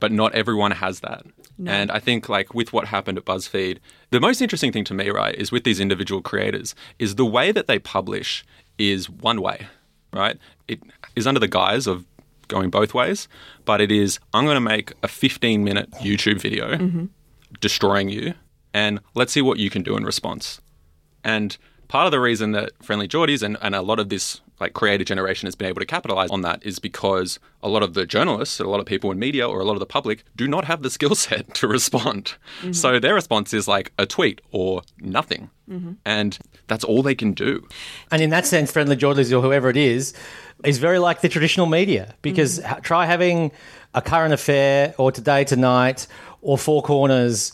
but 0.00 0.12
not 0.12 0.34
everyone 0.34 0.72
has 0.72 1.00
that. 1.00 1.24
And 1.64 1.90
I 1.90 1.98
think 1.98 2.28
like 2.28 2.54
with 2.54 2.72
what 2.72 2.86
happened 2.88 3.18
at 3.18 3.24
BuzzFeed, 3.24 3.78
the 4.10 4.20
most 4.20 4.40
interesting 4.40 4.72
thing 4.72 4.84
to 4.84 4.94
me, 4.94 5.10
right, 5.10 5.34
is 5.34 5.52
with 5.52 5.64
these 5.64 5.80
individual 5.80 6.20
creators, 6.20 6.74
is 6.98 7.14
the 7.14 7.24
way 7.24 7.52
that 7.52 7.66
they 7.66 7.78
publish 7.78 8.44
is 8.78 9.08
one 9.08 9.40
way, 9.40 9.66
right? 10.12 10.38
It 10.66 10.80
is 11.14 11.26
under 11.26 11.40
the 11.40 11.48
guise 11.48 11.86
of 11.86 12.04
going 12.48 12.70
both 12.70 12.94
ways, 12.94 13.28
but 13.64 13.80
it 13.80 13.92
is 13.92 14.18
I'm 14.34 14.44
going 14.44 14.56
to 14.56 14.60
make 14.60 14.92
a 15.02 15.08
15 15.08 15.62
minute 15.62 15.90
YouTube 15.92 16.40
video 16.40 16.76
mm-hmm. 16.76 17.04
destroying 17.60 18.08
you, 18.08 18.34
and 18.74 19.00
let's 19.14 19.32
see 19.32 19.42
what 19.42 19.58
you 19.58 19.70
can 19.70 19.82
do 19.82 19.96
in 19.96 20.04
response. 20.04 20.60
And 21.22 21.56
part 21.88 22.06
of 22.06 22.10
the 22.10 22.20
reason 22.20 22.52
that 22.52 22.76
Friendlyjordies 22.80 23.42
and, 23.42 23.56
and 23.62 23.74
a 23.74 23.82
lot 23.82 24.00
of 24.00 24.08
this 24.08 24.40
like 24.62 24.72
creator 24.72 25.04
generation 25.04 25.46
has 25.46 25.54
been 25.54 25.68
able 25.68 25.80
to 25.80 25.86
capitalize 25.86 26.30
on 26.30 26.42
that 26.42 26.64
is 26.64 26.78
because 26.78 27.38
a 27.62 27.68
lot 27.68 27.82
of 27.82 27.94
the 27.94 28.06
journalists, 28.06 28.60
a 28.60 28.64
lot 28.64 28.80
of 28.80 28.86
people 28.86 29.10
in 29.10 29.18
media, 29.18 29.46
or 29.46 29.60
a 29.60 29.64
lot 29.64 29.74
of 29.74 29.80
the 29.80 29.86
public 29.86 30.24
do 30.36 30.46
not 30.46 30.64
have 30.64 30.82
the 30.82 30.90
skill 30.90 31.14
set 31.14 31.52
to 31.60 31.66
respond. 31.66 32.34
Mm-hmm. 32.60 32.72
So 32.72 32.98
their 32.98 33.14
response 33.14 33.52
is 33.52 33.66
like 33.66 33.92
a 33.98 34.06
tweet 34.06 34.40
or 34.52 34.82
nothing. 35.00 35.50
Mm-hmm. 35.68 35.92
And 36.04 36.38
that's 36.68 36.84
all 36.84 37.02
they 37.02 37.14
can 37.14 37.32
do. 37.32 37.66
And 38.10 38.22
in 38.22 38.30
that 38.30 38.46
sense, 38.46 38.70
friendly 38.70 38.96
Friendlyjordies 38.96 39.36
or 39.36 39.42
whoever 39.42 39.68
it 39.68 39.76
is, 39.76 40.14
is 40.64 40.78
very 40.78 41.00
like 41.00 41.22
the 41.22 41.28
traditional 41.28 41.66
media 41.66 42.14
because 42.22 42.58
mm-hmm. 42.58 42.68
ha- 42.68 42.80
try 42.80 43.04
having 43.04 43.50
a 43.94 44.00
current 44.00 44.32
affair 44.32 44.94
or 44.96 45.10
today 45.10 45.44
tonight 45.44 46.06
or 46.40 46.56
four 46.56 46.82
corners 46.82 47.52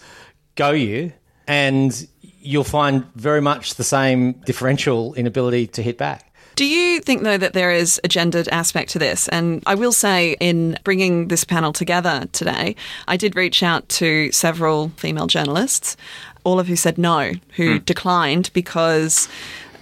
go 0.56 0.70
you, 0.70 1.12
and 1.46 2.06
you'll 2.20 2.64
find 2.64 3.04
very 3.14 3.40
much 3.40 3.74
the 3.74 3.84
same 3.84 4.32
differential 4.44 5.14
inability 5.14 5.66
to 5.66 5.82
hit 5.82 5.96
back. 5.96 6.27
Do 6.58 6.66
you 6.66 6.98
think, 6.98 7.22
though, 7.22 7.38
that 7.38 7.52
there 7.52 7.70
is 7.70 8.00
a 8.02 8.08
gendered 8.08 8.48
aspect 8.48 8.90
to 8.90 8.98
this? 8.98 9.28
And 9.28 9.62
I 9.64 9.76
will 9.76 9.92
say, 9.92 10.34
in 10.40 10.76
bringing 10.82 11.28
this 11.28 11.44
panel 11.44 11.72
together 11.72 12.26
today, 12.32 12.74
I 13.06 13.16
did 13.16 13.36
reach 13.36 13.62
out 13.62 13.88
to 13.90 14.32
several 14.32 14.88
female 14.96 15.28
journalists, 15.28 15.96
all 16.42 16.58
of 16.58 16.66
who 16.66 16.74
said 16.74 16.98
no, 16.98 17.30
who 17.54 17.74
hmm. 17.74 17.84
declined 17.84 18.50
because 18.54 19.28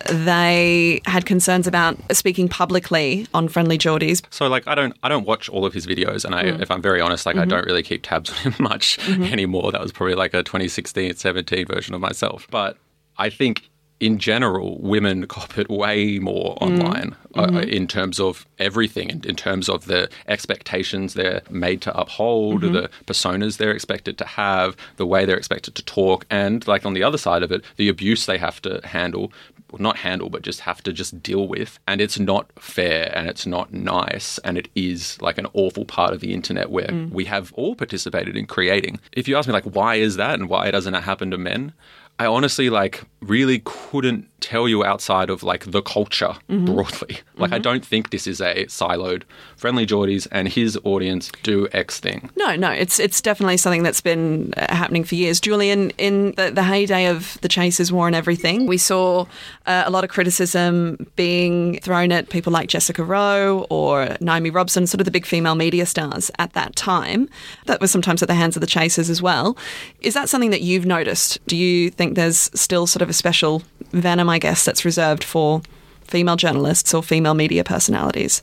they 0.05 1.01
had 1.07 1.25
concerns 1.25 1.67
about 1.67 1.97
speaking 2.15 2.47
publicly 2.47 3.27
on 3.33 3.49
friendly 3.49 3.79
jordies 3.79 4.23
So 4.31 4.47
like 4.47 4.69
I 4.69 4.75
don't 4.75 4.97
I 5.03 5.09
don't 5.09 5.27
watch 5.27 5.49
all 5.49 5.65
of 5.65 5.73
his 5.73 5.85
videos 5.85 6.25
and 6.25 6.33
I 6.33 6.53
hmm. 6.53 6.63
if 6.63 6.71
I'm 6.71 6.83
very 6.83 7.01
honest 7.01 7.25
like 7.25 7.35
I 7.35 7.41
mm-hmm. 7.41 7.49
don't 7.49 7.65
really 7.65 7.83
keep 7.83 8.03
tabs 8.03 8.31
on 8.31 8.37
him 8.37 8.55
much 8.61 8.99
mm-hmm. 8.99 9.25
anymore. 9.25 9.73
That 9.73 9.81
was 9.81 9.93
probably 9.93 10.15
like 10.15 10.35
a 10.35 10.43
2016 10.43 11.17
17 11.17 11.67
version 11.67 11.95
of 11.95 12.03
myself. 12.03 12.47
But 12.51 12.77
I 13.17 13.31
think 13.31 13.71
in 14.01 14.19
general 14.19 14.79
women 14.81 15.27
cop 15.27 15.57
it 15.59 15.69
way 15.71 16.19
more 16.19 16.57
mm. 16.57 16.63
online 16.63 17.17
uh, 17.35 17.41
uh 17.41 17.47
mm-hmm. 17.47 17.69
in 17.69 17.87
terms 17.87 18.21
of 18.21 18.47
everything 18.59 19.09
in, 19.09 19.25
in 19.25 19.35
terms 19.35 19.69
of 19.69 19.87
the 19.87 20.09
expectations 20.29 21.15
they're 21.15 21.43
made 21.51 21.81
to 21.81 21.97
uphold 21.99 22.63
mm-hmm. 22.63 22.75
the 22.75 22.91
personas 23.07 23.57
they're 23.57 23.71
expected 23.71 24.19
to 24.19 24.25
have 24.25 24.77
the 24.97 25.07
way 25.07 25.25
they're 25.25 25.37
expected 25.37 25.75
to 25.75 25.85
talk 25.85 26.27
and 26.31 26.67
like 26.67 26.85
on 26.85 26.95
the 26.95 27.03
other 27.03 27.19
side 27.19 27.43
of 27.43 27.51
it 27.51 27.65
the 27.77 27.89
abuse 27.89 28.27
they 28.27 28.39
have 28.39 28.61
to 28.61 28.81
handle 28.85 29.33
well, 29.73 29.83
not 29.83 29.97
handle, 29.97 30.31
but 30.31 30.43
just 30.43 30.61
have 30.61 30.83
to 30.85 30.93
just 30.93 31.23
deal 31.23 31.49
with. 31.49 31.79
And 31.89 32.01
it's 32.01 32.19
not 32.19 32.51
fair 32.59 33.13
and 33.17 33.29
it's 33.29 33.47
not 33.47 33.73
nice. 33.73 34.39
And 34.39 34.57
it 34.57 34.69
is 34.75 35.21
like 35.21 35.39
an 35.39 35.47
awful 35.55 35.85
part 35.85 36.13
of 36.13 36.21
the 36.21 36.33
internet 36.33 36.71
where 36.71 36.87
mm. 36.87 37.11
we 37.11 37.25
have 37.25 37.53
all 37.55 37.75
participated 37.75 38.37
in 38.37 38.47
creating. 38.47 39.01
If 39.13 39.27
you 39.27 39.37
ask 39.37 39.49
me, 39.49 39.53
like, 39.53 39.65
why 39.65 39.97
is 39.97 40.17
that 40.17 40.35
and 40.35 40.49
why 40.49 40.71
doesn't 40.71 40.95
it 40.95 41.03
happen 41.03 41.31
to 41.33 41.39
men? 41.39 41.73
I 42.19 42.27
honestly 42.27 42.71
like 42.71 43.03
really 43.21 43.63
couldn't 43.65 44.29
tell 44.47 44.69
you 44.69 44.85
outside 44.85 45.29
of 45.29 45.43
like 45.43 45.69
the 45.73 45.83
culture 45.83 46.35
broadly. 46.49 47.19
Like 47.39 47.53
I 47.53 47.59
don't 47.59 47.85
think 47.85 48.11
this 48.11 48.27
is 48.27 48.41
a 48.41 48.65
siloed 48.65 49.25
friendly 49.57 49.87
Jordies 49.87 50.27
and 50.33 50.49
his 50.49 50.79
audience 50.85 51.31
do 51.43 51.69
X 51.73 52.01
thing. 52.01 52.31
No, 52.35 52.57
no, 52.57 52.71
it's 52.71 52.99
it's 52.99 53.21
definitely 53.21 53.59
something 53.59 53.83
that's 53.83 54.01
been 54.01 54.55
uh, 54.57 54.75
happening 54.75 55.05
for 55.05 55.17
years. 55.17 55.39
Julian, 55.39 55.91
in 55.99 56.33
the, 56.37 56.51
the 56.51 56.63
heyday 56.63 57.05
of 57.09 57.37
the 57.43 57.49
Chasers 57.49 57.93
War 57.93 58.07
and 58.07 58.17
everything, 58.17 58.67
we 58.67 58.79
saw 58.79 59.27
uh, 59.67 59.83
a 59.85 59.91
lot 59.91 60.03
of 60.03 60.09
criticism 60.09 61.07
being 61.15 61.79
thrown 61.81 62.11
at 62.11 62.31
people 62.31 62.51
like 62.55 62.71
Jessica 62.71 63.05
Rowe 63.05 63.67
or 63.69 64.17
Naomi 64.19 64.49
Robson, 64.49 64.87
sort 64.87 65.03
of 65.03 65.05
the 65.05 65.11
big 65.11 65.27
female 65.27 65.57
media 65.57 65.85
stars 65.85 66.31
at 66.39 66.55
that 66.55 66.75
time. 66.75 67.29
That 67.67 67.83
was 67.83 67.91
sometimes 67.91 68.23
at 68.23 68.29
the 68.29 68.35
hands 68.35 68.57
of 68.57 68.63
the 68.63 68.67
Chasers 68.67 69.11
as 69.11 69.21
well. 69.21 69.59
Is 70.01 70.15
that 70.15 70.31
something 70.31 70.53
that 70.53 70.63
you've 70.63 70.87
noticed? 70.87 71.39
Do 71.47 71.55
you 71.55 71.91
think 71.91 72.15
there's 72.15 72.51
still 72.55 72.87
sort 72.87 73.03
of 73.03 73.11
a 73.11 73.13
special 73.13 73.63
venom, 73.93 74.29
I 74.37 74.39
guess, 74.39 74.67
that's 74.67 74.85
reserved 74.85 75.25
for 75.25 75.63
female 76.03 76.37
journalists 76.37 76.93
or 76.93 77.03
female 77.03 77.33
media 77.33 77.65
personalities? 77.65 78.43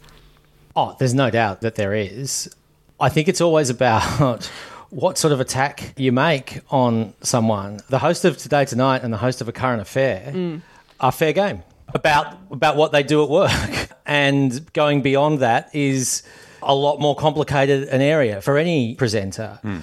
Oh, 0.75 0.95
there's 0.97 1.13
no 1.13 1.29
doubt 1.29 1.61
that 1.61 1.75
there 1.75 1.93
is. 1.93 2.53
I 2.99 3.09
think 3.09 3.27
it's 3.27 3.41
always 3.41 3.69
about 3.69 4.43
what 4.89 5.19
sort 5.19 5.31
of 5.33 5.39
attack 5.39 5.93
you 5.95 6.11
make 6.11 6.61
on 6.71 7.13
someone. 7.21 7.79
The 7.89 7.99
host 7.99 8.25
of 8.25 8.39
Today 8.39 8.65
Tonight 8.65 9.03
and 9.03 9.13
the 9.13 9.17
host 9.17 9.39
of 9.39 9.47
A 9.47 9.51
Current 9.51 9.81
Affair 9.83 10.31
mm. 10.33 10.61
are 10.99 11.11
fair 11.11 11.31
game 11.31 11.61
about 11.93 12.37
about 12.49 12.75
what 12.75 12.91
they 12.91 13.03
do 13.03 13.23
at 13.23 13.29
work. 13.29 13.51
And 14.05 14.71
going 14.73 15.01
beyond 15.01 15.39
that 15.39 15.73
is 15.73 16.23
a 16.61 16.75
lot 16.75 16.99
more 16.99 17.15
complicated 17.15 17.87
an 17.87 18.01
area 18.01 18.41
for 18.41 18.57
any 18.57 18.95
presenter. 18.95 19.59
Hmm. 19.61 19.77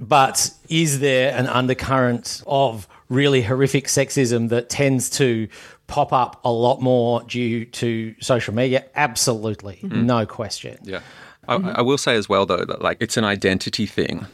But 0.00 0.50
is 0.68 1.00
there 1.00 1.34
an 1.34 1.46
undercurrent 1.46 2.42
of 2.46 2.86
really 3.14 3.42
horrific 3.42 3.86
sexism 3.86 4.48
that 4.50 4.68
tends 4.68 5.08
to 5.10 5.48
pop 5.86 6.12
up 6.12 6.40
a 6.44 6.50
lot 6.50 6.80
more 6.80 7.22
due 7.24 7.64
to 7.66 8.14
social 8.20 8.54
media? 8.54 8.84
Absolutely, 8.94 9.80
mm-hmm. 9.82 10.06
no 10.06 10.26
question. 10.26 10.78
Yeah. 10.82 11.00
I, 11.46 11.54
I 11.54 11.58
mm-hmm. 11.58 11.84
will 11.84 11.98
say 11.98 12.16
as 12.16 12.28
well 12.28 12.46
though 12.46 12.64
that 12.64 12.82
like 12.82 12.98
it's 13.00 13.16
an 13.16 13.24
identity 13.24 13.86
thing. 13.86 14.26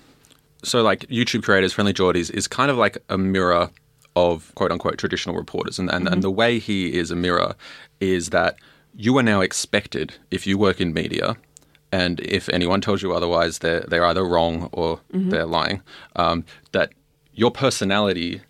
So 0.63 0.83
like 0.83 1.01
YouTube 1.09 1.43
creators, 1.43 1.73
Friendly 1.73 1.95
Jordies 1.95 2.31
is 2.33 2.47
kind 2.47 2.71
of 2.71 2.77
like 2.77 2.99
a 3.09 3.19
mirror 3.19 3.71
of 4.17 4.55
quote 4.55 4.73
unquote 4.73 4.99
traditional 4.99 5.37
reporters. 5.37 5.79
And 5.79 5.91
and, 5.91 6.07
and 6.07 6.17
mm-hmm. 6.17 6.21
the 6.21 6.31
way 6.31 6.59
he 6.59 6.95
is 6.95 7.11
a 7.11 7.17
mirror 7.17 7.55
is 8.01 8.31
that 8.31 8.57
you 8.95 9.17
are 9.19 9.23
now 9.23 9.41
expected, 9.41 10.15
if 10.31 10.47
you 10.47 10.59
work 10.59 10.81
in 10.81 10.93
media, 10.93 11.37
and 11.93 12.21
if 12.21 12.49
anyone 12.51 12.81
tells 12.81 13.03
you 13.03 13.13
otherwise, 13.13 13.59
they're 13.59 13.85
they're 13.89 14.05
either 14.05 14.25
wrong 14.25 14.69
or 14.73 15.01
they're 15.11 15.47
lying. 15.47 15.83
Um, 16.17 16.45
that 16.73 16.93
your 17.33 17.51
personality 17.51 18.43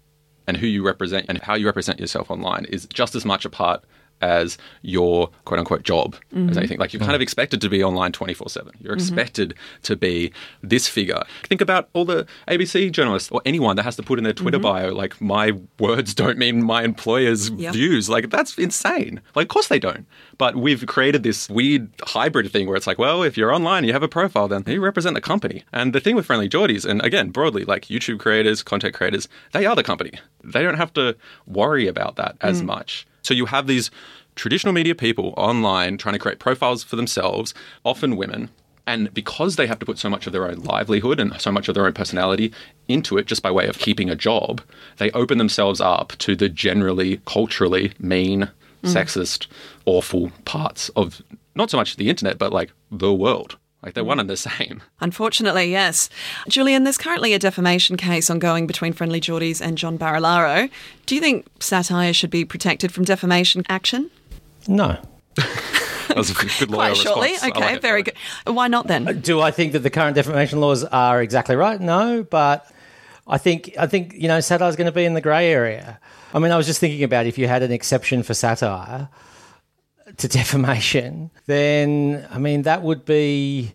and 0.51 0.59
who 0.59 0.67
you 0.67 0.83
represent 0.85 1.27
and 1.29 1.41
how 1.43 1.55
you 1.55 1.65
represent 1.65 2.01
yourself 2.01 2.29
online 2.29 2.65
is 2.65 2.85
just 2.87 3.15
as 3.15 3.25
much 3.25 3.45
a 3.45 3.49
part 3.49 3.85
as 4.21 4.59
your 4.83 5.31
quote 5.45 5.59
unquote 5.59 5.83
job 5.83 6.15
as 6.15 6.39
mm-hmm. 6.39 6.59
anything. 6.59 6.79
Like 6.79 6.93
you're 6.93 7.01
kind 7.01 7.13
of 7.13 7.17
mm-hmm. 7.17 7.23
expected 7.23 7.61
to 7.61 7.69
be 7.69 7.83
online 7.83 8.13
24 8.13 8.49
7. 8.49 8.73
You're 8.81 8.93
mm-hmm. 8.93 9.01
expected 9.01 9.55
to 9.83 9.97
be 9.97 10.33
this 10.63 10.89
figure. 10.89 11.23
Think 11.45 11.61
about 11.61 11.89
all 11.93 12.05
the 12.05 12.27
ABC 12.49 12.93
journalists 12.93 13.31
or 13.31 13.41
anyone 13.45 13.77
that 13.77 13.83
has 13.83 13.97
to 13.97 14.03
put 14.03 14.19
in 14.19 14.25
their 14.25 14.33
Twitter 14.33 14.59
bio, 14.59 14.93
like, 14.93 15.21
my 15.21 15.53
words 15.79 16.15
don't 16.15 16.39
mean 16.39 16.63
my 16.63 16.83
employer's 16.83 17.51
Yep. 17.51 17.75
views. 17.75 18.09
Like, 18.09 18.31
that's 18.31 18.57
insane. 18.59 19.21
Like, 19.35 19.45
of 19.45 19.49
course 19.49 19.69
they 19.69 19.79
don't. 19.79 20.07
But 20.39 20.57
we've 20.57 20.87
created 20.87 21.23
this 21.23 21.49
weird 21.49 21.89
hybrid 22.03 22.51
thing 22.51 22.67
where 22.67 22.77
it's 22.77 22.87
like, 22.87 22.99
well, 22.99 23.23
if 23.23 23.37
you're 23.37 23.53
online, 23.53 23.85
you 23.85 23.93
have 23.93 24.03
a 24.03 24.09
profile, 24.09 24.49
then 24.49 24.65
you 24.67 24.81
represent 24.81 25.15
the 25.15 25.21
company. 25.21 25.65
And 25.73 25.93
the 25.93 26.01
thing 26.01 26.17
with 26.17 26.27
Friendly 26.27 26.49
Jordies, 26.49 26.85
and 26.85 27.03
again, 27.03 27.31
broadly, 27.31 27.65
like 27.65 27.87
YouTube 27.87 28.19
creators, 28.19 28.63
content 28.63 28.95
creators, 28.95 29.29
they 29.53 29.67
are 29.67 29.77
the 29.77 29.83
company. 29.83 30.13
They 30.43 30.63
don't 30.63 30.77
have 30.77 30.93
to 30.95 31.17
worry 31.47 31.87
about 31.87 32.17
that 32.17 32.37
as 32.41 32.63
mm. 32.63 32.67
much. 32.67 33.07
So 33.23 33.35
you 33.35 33.47
have 33.47 33.67
these 33.67 33.91
traditional 34.35 34.73
media 34.73 34.95
people 34.95 35.35
online 35.37 35.99
trying 35.99 36.15
to 36.15 36.19
create 36.19 36.39
profiles 36.39 36.83
for 36.83 36.97
themselves, 36.97 37.55
often 37.85 38.17
women. 38.17 38.51
And 38.87 39.13
because 39.15 39.57
they 39.57 39.67
have 39.67 39.79
to 39.79 39.87
put 39.87 39.99
so 39.99 40.11
much 40.11 40.27
of 40.27 40.33
their 40.33 40.49
own 40.49 40.61
livelihood 40.61 41.21
and 41.21 41.39
so 41.41 41.53
much 41.53 41.69
of 41.69 41.75
their 41.75 41.87
own 41.87 41.93
personality 41.93 42.53
into 42.89 43.19
it 43.19 43.27
just 43.27 43.43
by 43.43 43.51
way 43.51 43.69
of 43.69 43.79
keeping 43.79 44.11
a 44.11 44.17
job, 44.17 44.63
they 44.97 45.11
open 45.13 45.39
themselves 45.39 45.81
up 45.81 46.13
to 46.19 46.35
the 46.35 46.49
generally 46.49 47.21
culturally 47.27 47.93
mean, 48.01 48.51
mm. 48.83 48.93
sexist, 48.93 49.47
awful 49.87 50.33
parts 50.45 50.89
of 50.97 51.23
not 51.55 51.71
so 51.71 51.77
much 51.77 51.97
the 51.97 52.09
internet, 52.09 52.39
but 52.39 52.53
like 52.53 52.73
the 52.91 53.13
world. 53.13 53.57
Like 53.83 53.95
they're 53.95 54.05
one 54.05 54.21
and 54.21 54.29
the 54.29 54.37
same. 54.37 54.83
Unfortunately, 55.01 55.71
yes. 55.71 56.11
Julian, 56.49 56.85
there's 56.85 56.99
currently 56.99 57.33
a 57.33 57.39
defamation 57.39 57.97
case 57.97 58.29
ongoing 58.29 58.67
between 58.67 58.93
Friendly 58.93 59.21
Jordies 59.21 59.61
and 59.61 59.79
John 59.79 59.99
Barilaro. 59.99 60.71
Do 61.07 61.15
you 61.15 61.21
think 61.21 61.47
satire 61.61 62.13
should 62.13 62.31
be 62.31 62.45
protected 62.45 62.93
from 62.93 63.05
defamation 63.05 63.65
action? 63.69 64.11
No. 64.69 64.99
That 66.09 66.17
was 66.17 66.31
a 66.31 66.35
good 66.35 66.69
lawyer 66.71 66.89
Quite 66.89 66.97
shortly. 66.97 67.31
response. 67.31 67.53
Okay, 67.57 67.61
like 67.75 67.81
very 67.83 68.03
good. 68.03 68.15
Why 68.45 68.67
not 68.67 68.89
then? 68.89 69.07
Uh, 69.07 69.13
do 69.13 69.41
I 69.41 69.53
think 69.53 69.75
that 69.75 69.79
the 69.85 69.91
current 69.91 70.17
defamation 70.17 70.61
laws 70.61 70.83
are 70.83 71.23
exactly 71.23 71.55
right? 71.55 71.81
No, 71.81 72.25
but 72.25 72.69
I 73.29 73.39
think 73.39 73.77
I 73.79 73.87
think 73.87 74.15
you 74.15 74.27
know 74.27 74.41
satire 74.41 74.69
is 74.69 74.75
going 74.75 74.87
to 74.87 74.93
be 74.93 75.05
in 75.05 75.15
the 75.15 75.21
grey 75.21 75.53
area. 75.53 76.01
I 76.35 76.41
mean, 76.41 76.51
I 76.51 76.57
was 76.57 76.67
just 76.67 76.81
thinking 76.81 77.05
about 77.05 77.27
if 77.27 77.39
you 77.39 77.47
had 77.47 77.63
an 77.63 77.71
exception 77.71 78.25
for 78.25 78.35
satire 78.35 79.09
to 80.19 80.29
defamation, 80.29 81.31
then 81.47 82.27
I 82.31 82.39
mean 82.39 82.63
that 82.63 82.83
would 82.83 83.05
be 83.05 83.75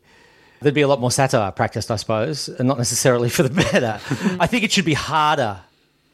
there'd 0.61 0.73
be 0.75 0.81
a 0.81 0.87
lot 0.87 0.99
more 0.99 1.11
satire 1.11 1.51
practiced, 1.51 1.91
I 1.91 1.95
suppose, 1.97 2.49
and 2.49 2.67
not 2.67 2.77
necessarily 2.77 3.29
for 3.29 3.43
the 3.43 3.49
better. 3.49 3.99
I 4.39 4.47
think 4.47 4.63
it 4.63 4.71
should 4.71 4.85
be 4.85 4.93
harder 4.93 5.59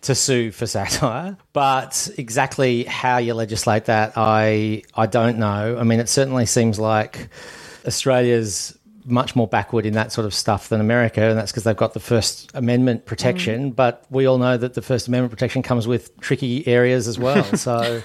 to 0.02 0.16
sue 0.16 0.52
for 0.52 0.66
satire, 0.66 1.38
but 1.54 2.10
exactly 2.18 2.84
how 2.86 3.18
you 3.18 3.34
legislate 3.34 3.86
that, 3.86 4.14
I 4.16 4.84
I 4.96 5.06
don't 5.06 5.38
know. 5.38 5.78
I 5.80 5.84
mean, 5.84 6.00
it 6.00 6.10
certainly 6.10 6.46
seems 6.46 6.80
like 6.80 7.30
Australia's 7.86 8.78
much 9.06 9.36
more 9.36 9.48
backward 9.48 9.86
in 9.86 9.94
that 9.94 10.12
sort 10.12 10.26
of 10.26 10.34
stuff 10.34 10.70
than 10.70 10.82
America, 10.82 11.22
and 11.22 11.38
that's 11.38 11.52
because 11.52 11.64
they've 11.64 11.76
got 11.76 11.94
the 11.94 12.00
First 12.00 12.52
Amendment 12.54 13.06
protection. 13.06 13.72
But 13.72 14.06
we 14.10 14.26
all 14.26 14.38
know 14.38 14.58
that 14.58 14.74
the 14.74 14.82
First 14.82 15.08
Amendment 15.08 15.32
protection 15.32 15.62
comes 15.62 15.88
with 15.88 16.16
tricky 16.20 16.68
areas 16.68 17.08
as 17.08 17.20
well. 17.20 17.46
So. 17.62 18.02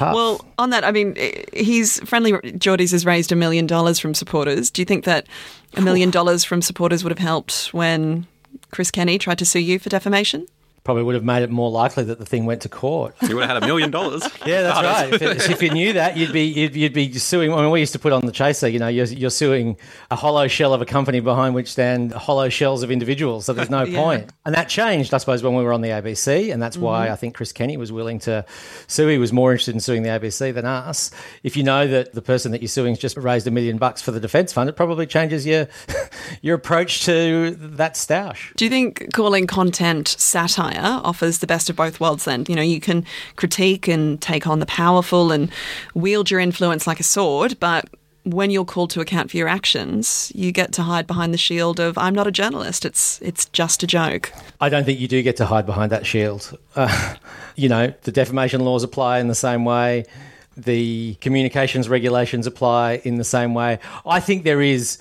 Well, 0.00 0.44
on 0.58 0.70
that, 0.70 0.82
I 0.82 0.90
mean, 0.90 1.14
eh, 1.16 1.44
he's 1.52 2.00
Friendly 2.00 2.32
Jordies 2.32 2.90
has 2.90 3.06
raised 3.06 3.30
a 3.30 3.36
million 3.36 3.66
dollars 3.66 4.00
from 4.00 4.14
supporters. 4.14 4.70
Do 4.70 4.82
you 4.82 4.86
think 4.86 5.04
that 5.04 5.28
a 5.74 5.80
million 5.80 6.10
dollars 6.10 6.44
from 6.44 6.60
supporters 6.60 7.04
would 7.04 7.12
have 7.12 7.18
helped 7.18 7.72
when 7.72 8.26
Chris 8.72 8.90
Kenny 8.90 9.18
tried 9.18 9.38
to 9.38 9.44
sue 9.44 9.60
you 9.60 9.78
for 9.78 9.88
defamation? 9.90 10.46
Probably 10.86 11.02
would 11.02 11.16
have 11.16 11.24
made 11.24 11.42
it 11.42 11.50
more 11.50 11.68
likely 11.68 12.04
that 12.04 12.20
the 12.20 12.24
thing 12.24 12.46
went 12.46 12.62
to 12.62 12.68
court. 12.68 13.16
You 13.20 13.34
would 13.34 13.44
have 13.44 13.54
had 13.56 13.62
a 13.64 13.66
million 13.66 13.90
dollars. 13.90 14.22
Yeah, 14.46 14.62
that's 14.62 14.78
oh, 14.78 14.82
right. 14.82 15.12
If, 15.12 15.22
it, 15.22 15.50
if 15.50 15.62
you 15.62 15.70
knew 15.70 15.94
that, 15.94 16.16
you'd 16.16 16.32
be 16.32 16.44
you'd, 16.44 16.76
you'd 16.76 16.92
be 16.92 17.12
suing. 17.14 17.52
I 17.52 17.62
mean, 17.62 17.72
we 17.72 17.80
used 17.80 17.94
to 17.94 17.98
put 17.98 18.12
on 18.12 18.24
the 18.24 18.30
chaser. 18.30 18.68
You 18.68 18.78
know, 18.78 18.86
you're, 18.86 19.06
you're 19.06 19.30
suing 19.30 19.76
a 20.08 20.14
hollow 20.14 20.46
shell 20.46 20.72
of 20.72 20.80
a 20.80 20.86
company 20.86 21.18
behind 21.18 21.56
which 21.56 21.72
stand 21.72 22.12
hollow 22.12 22.48
shells 22.48 22.84
of 22.84 22.92
individuals. 22.92 23.46
So 23.46 23.52
there's 23.52 23.70
no 23.70 23.82
Yeah. 23.86 24.00
point. 24.00 24.32
And 24.44 24.54
that 24.54 24.68
changed, 24.68 25.12
I 25.12 25.18
suppose, 25.18 25.42
when 25.42 25.56
we 25.56 25.64
were 25.64 25.72
on 25.72 25.80
the 25.80 25.88
ABC, 25.88 26.52
and 26.52 26.62
that's 26.62 26.76
why 26.76 27.06
mm-hmm. 27.06 27.12
I 27.12 27.16
think 27.16 27.34
Chris 27.34 27.52
Kenny 27.52 27.76
was 27.76 27.90
willing 27.90 28.20
to 28.20 28.44
sue. 28.86 29.08
He 29.08 29.18
was 29.18 29.32
more 29.32 29.50
interested 29.50 29.74
in 29.74 29.80
suing 29.80 30.04
the 30.04 30.10
ABC 30.10 30.54
than 30.54 30.64
us. 30.64 31.10
If 31.42 31.56
you 31.56 31.64
know 31.64 31.88
that 31.88 32.12
the 32.12 32.22
person 32.22 32.52
that 32.52 32.62
you're 32.62 32.68
suing 32.68 32.92
has 32.92 33.00
just 33.00 33.16
raised 33.16 33.48
a 33.48 33.50
million 33.50 33.78
bucks 33.78 34.00
for 34.00 34.12
the 34.12 34.20
defence 34.20 34.52
fund, 34.52 34.68
it 34.68 34.74
probably 34.76 35.06
changes 35.06 35.44
your 35.44 35.66
your 36.42 36.54
approach 36.54 37.04
to 37.06 37.56
that 37.56 37.94
stoush. 37.94 38.54
Do 38.54 38.64
you 38.64 38.70
think 38.70 39.12
calling 39.12 39.48
content 39.48 40.08
satire 40.08 40.75
offers 40.82 41.38
the 41.38 41.46
best 41.46 41.70
of 41.70 41.76
both 41.76 42.00
worlds 42.00 42.24
then? 42.24 42.44
You 42.48 42.56
know, 42.56 42.62
you 42.62 42.80
can 42.80 43.04
critique 43.36 43.88
and 43.88 44.20
take 44.20 44.46
on 44.46 44.58
the 44.58 44.66
powerful 44.66 45.32
and 45.32 45.50
wield 45.94 46.30
your 46.30 46.40
influence 46.40 46.86
like 46.86 47.00
a 47.00 47.04
sword, 47.04 47.58
but 47.60 47.88
when 48.26 48.50
you're 48.50 48.64
called 48.64 48.90
to 48.90 49.00
account 49.00 49.30
for 49.30 49.36
your 49.36 49.46
actions, 49.46 50.32
you 50.34 50.50
get 50.50 50.72
to 50.72 50.82
hide 50.82 51.06
behind 51.06 51.32
the 51.32 51.38
shield 51.38 51.78
of 51.78 51.96
I'm 51.96 52.14
not 52.14 52.26
a 52.26 52.32
journalist. 52.32 52.84
It's 52.84 53.20
it's 53.22 53.46
just 53.46 53.82
a 53.84 53.86
joke. 53.86 54.32
I 54.60 54.68
don't 54.68 54.84
think 54.84 54.98
you 54.98 55.06
do 55.06 55.22
get 55.22 55.36
to 55.36 55.46
hide 55.46 55.64
behind 55.64 55.92
that 55.92 56.04
shield. 56.04 56.58
Uh, 56.74 57.14
you 57.56 57.68
know, 57.68 57.94
the 58.02 58.12
defamation 58.12 58.62
laws 58.62 58.82
apply 58.82 59.20
in 59.20 59.28
the 59.28 59.34
same 59.34 59.64
way. 59.64 60.04
The 60.56 61.14
communications 61.20 61.88
regulations 61.88 62.46
apply 62.46 63.02
in 63.04 63.16
the 63.16 63.24
same 63.24 63.54
way. 63.54 63.78
I 64.04 64.20
think 64.20 64.42
there 64.42 64.62
is 64.62 64.98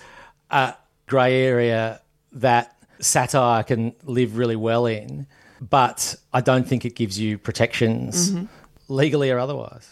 a 0.52 0.76
grey 1.08 1.42
area 1.44 2.02
that 2.34 2.76
satire 3.00 3.64
can 3.64 3.96
live 4.04 4.38
really 4.38 4.56
well 4.56 4.86
in, 4.86 5.26
but 5.70 6.16
I 6.34 6.42
don't 6.42 6.68
think 6.68 6.86
it 6.86 6.96
gives 6.96 7.20
you 7.20 7.38
protections 7.38 8.32
mm-hmm. 8.32 8.46
legally 8.88 9.32
or 9.32 9.40
otherwise. 9.40 9.90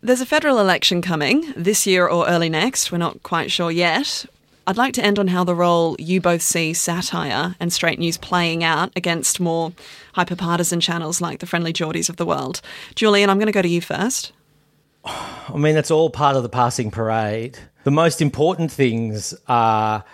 There's 0.00 0.20
a 0.20 0.26
federal 0.26 0.60
election 0.60 1.02
coming 1.02 1.52
this 1.56 1.86
year 1.86 2.06
or 2.06 2.28
early 2.28 2.48
next. 2.48 2.92
We're 2.92 2.98
not 2.98 3.22
quite 3.22 3.50
sure 3.50 3.70
yet. 3.70 4.26
I'd 4.66 4.76
like 4.76 4.92
to 4.94 5.04
end 5.04 5.18
on 5.18 5.28
how 5.28 5.44
the 5.44 5.54
role 5.54 5.96
you 5.98 6.20
both 6.20 6.42
see 6.42 6.74
satire 6.74 7.56
and 7.58 7.72
straight 7.72 7.98
news 7.98 8.18
playing 8.18 8.62
out 8.62 8.92
against 8.94 9.40
more 9.40 9.72
hyperpartisan 10.14 10.82
channels 10.82 11.20
like 11.20 11.40
the 11.40 11.46
Friendly 11.46 11.72
Jordies 11.72 12.08
of 12.10 12.16
the 12.16 12.26
world. 12.26 12.60
Julian, 12.94 13.30
I'm 13.30 13.38
going 13.38 13.46
to 13.46 13.52
go 13.52 13.62
to 13.62 13.68
you 13.68 13.80
first. 13.80 14.32
I 15.04 15.56
mean, 15.56 15.76
it's 15.76 15.90
all 15.90 16.10
part 16.10 16.36
of 16.36 16.42
the 16.42 16.48
passing 16.48 16.90
parade. 16.90 17.58
The 17.84 17.90
most 17.90 18.20
important 18.20 18.70
things 18.70 19.34
are 19.48 20.04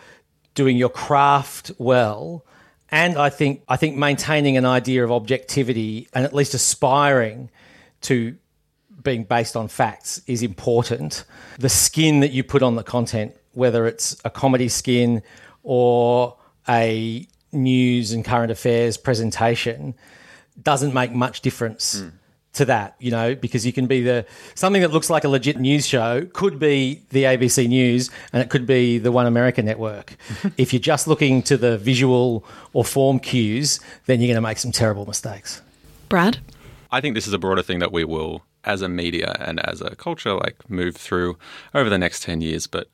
doing 0.54 0.76
your 0.76 0.88
craft 0.88 1.72
well 1.78 2.44
And 2.94 3.18
I 3.18 3.28
think 3.28 3.64
I 3.66 3.76
think 3.76 3.96
maintaining 3.96 4.56
an 4.56 4.64
idea 4.64 5.02
of 5.02 5.10
objectivity 5.10 6.06
and 6.14 6.24
at 6.24 6.32
least 6.32 6.54
aspiring 6.54 7.50
to 8.02 8.36
being 9.02 9.24
based 9.24 9.56
on 9.56 9.66
facts 9.66 10.22
is 10.28 10.44
important. 10.44 11.24
The 11.58 11.68
skin 11.68 12.20
that 12.20 12.30
you 12.30 12.44
put 12.44 12.62
on 12.62 12.76
the 12.76 12.84
content, 12.84 13.36
whether 13.52 13.88
it's 13.88 14.16
a 14.24 14.30
comedy 14.30 14.68
skin 14.68 15.24
or 15.64 16.36
a 16.68 17.26
news 17.50 18.12
and 18.12 18.24
current 18.24 18.52
affairs 18.52 18.96
presentation, 18.96 19.94
doesn't 20.62 20.94
make 20.94 21.10
much 21.10 21.40
difference. 21.40 22.00
Mm. 22.00 22.12
To 22.54 22.64
that, 22.66 22.94
you 23.00 23.10
know, 23.10 23.34
because 23.34 23.66
you 23.66 23.72
can 23.72 23.86
be 23.86 24.02
the 24.02 24.24
something 24.54 24.82
that 24.82 24.92
looks 24.92 25.10
like 25.10 25.24
a 25.24 25.28
legit 25.28 25.58
news 25.58 25.86
show 25.86 26.24
could 26.32 26.58
be 26.58 27.02
the 27.10 27.24
ABC 27.24 27.68
News 27.68 28.10
and 28.32 28.40
it 28.42 28.48
could 28.48 28.64
be 28.64 28.98
the 28.98 29.10
One 29.10 29.26
America 29.26 29.60
Network. 29.60 30.16
if 30.56 30.72
you're 30.72 30.80
just 30.80 31.08
looking 31.08 31.42
to 31.42 31.56
the 31.56 31.78
visual 31.78 32.44
or 32.72 32.84
form 32.84 33.18
cues, 33.18 33.80
then 34.06 34.20
you're 34.20 34.28
going 34.28 34.36
to 34.36 34.40
make 34.40 34.58
some 34.58 34.70
terrible 34.70 35.04
mistakes. 35.04 35.62
Brad? 36.08 36.38
I 36.92 37.00
think 37.00 37.16
this 37.16 37.26
is 37.26 37.32
a 37.32 37.38
broader 37.38 37.62
thing 37.62 37.80
that 37.80 37.90
we 37.90 38.04
will 38.04 38.44
as 38.64 38.82
a 38.82 38.88
media 38.88 39.34
and 39.40 39.60
as 39.66 39.80
a 39.80 39.94
culture 39.96 40.34
like 40.34 40.68
move 40.70 40.96
through 40.96 41.36
over 41.74 41.90
the 41.90 41.98
next 41.98 42.22
10 42.22 42.40
years 42.40 42.66
but 42.66 42.88